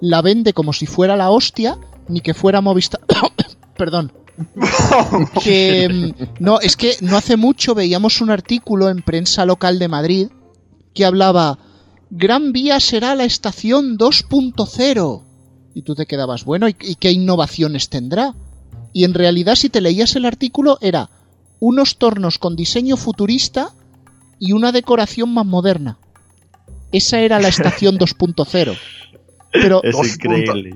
[0.00, 1.78] la vende como si fuera la hostia,
[2.08, 3.00] ni que fuera Movistar.
[3.78, 4.12] Perdón.
[5.42, 9.88] que mm, no, es que no hace mucho veíamos un artículo en prensa local de
[9.88, 10.28] Madrid
[10.92, 11.58] que hablaba
[12.10, 15.23] Gran Vía será la estación 2.0.
[15.74, 18.34] Y tú te quedabas, bueno, ¿y, y qué innovaciones tendrá?
[18.92, 21.10] Y en realidad si te leías el artículo era
[21.60, 23.70] unos tornos con diseño futurista
[24.38, 25.98] y una decoración más moderna.
[26.92, 28.78] Esa era la estación 2.0.
[29.52, 30.74] Pero Es increíble.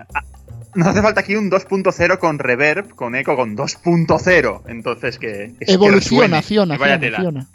[0.74, 4.62] No hace falta aquí un 2.0 con reverb, con eco, con 2.0.
[4.68, 5.54] Entonces que.
[5.58, 7.16] que- evoluciona, que vaya acciona, tela.
[7.18, 7.48] acciona.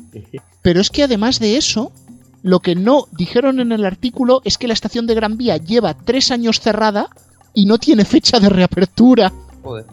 [0.61, 1.91] Pero es que además de eso,
[2.41, 5.93] lo que no dijeron en el artículo es que la estación de Gran Vía lleva
[5.93, 7.07] tres años cerrada
[7.53, 9.31] y no tiene fecha de reapertura.
[9.61, 9.85] Joder.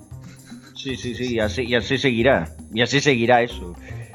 [0.75, 2.49] Sí, sí, sí, y así, y así seguirá.
[2.73, 3.75] Y así seguirá eso.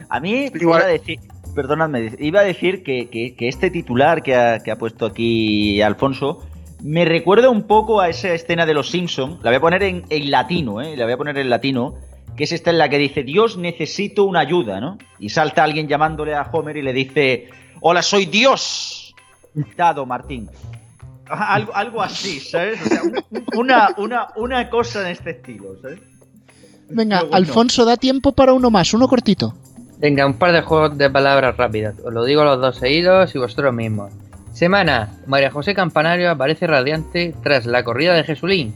[0.10, 1.20] A mí, Igual- iba a decir,
[1.54, 5.82] perdonadme, iba a decir que, que- que este titular que ha, que ha puesto aquí
[5.82, 6.44] Alfonso
[6.82, 9.40] me recuerda un poco a esa escena de los Simpson.
[9.44, 10.96] La voy a poner en, en latino, ¿eh?
[10.98, 11.96] La voy a poner en latino.
[12.36, 14.98] Que es esta en la que dice, Dios, necesito una ayuda, ¿no?
[15.20, 17.48] Y salta alguien llamándole a Homer y le dice,
[17.80, 19.16] hola, soy Dios.
[19.78, 20.50] Dado, Martín.
[21.30, 22.80] Algo, algo así, ¿sabes?
[22.82, 26.00] O sea, un- un- una, una, una cosa en este estilo, ¿sabes?
[26.90, 27.36] Venga, bueno.
[27.36, 29.56] Alfonso, da tiempo para uno más, uno cortito.
[29.98, 31.96] Venga, un par de juegos de palabras rápidas.
[32.06, 34.12] Os lo digo los dos seguidos y vosotros mismos.
[34.54, 35.10] Semana.
[35.26, 38.76] María José Campanario aparece radiante tras la corrida de Jesulín.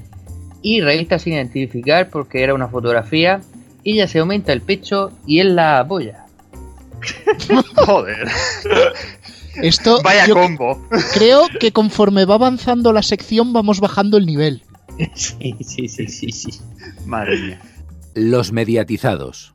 [0.61, 3.41] Y revista sin identificar porque era una fotografía.
[3.83, 6.25] Ella se aumenta el pecho y él la apoya.
[7.75, 8.27] Joder.
[9.61, 10.81] Esto Vaya yo combo.
[11.13, 14.63] creo que conforme va avanzando la sección vamos bajando el nivel.
[15.15, 16.49] Sí, sí, sí, sí, sí.
[17.05, 17.61] Madre mía.
[18.15, 19.53] Los mediatizados.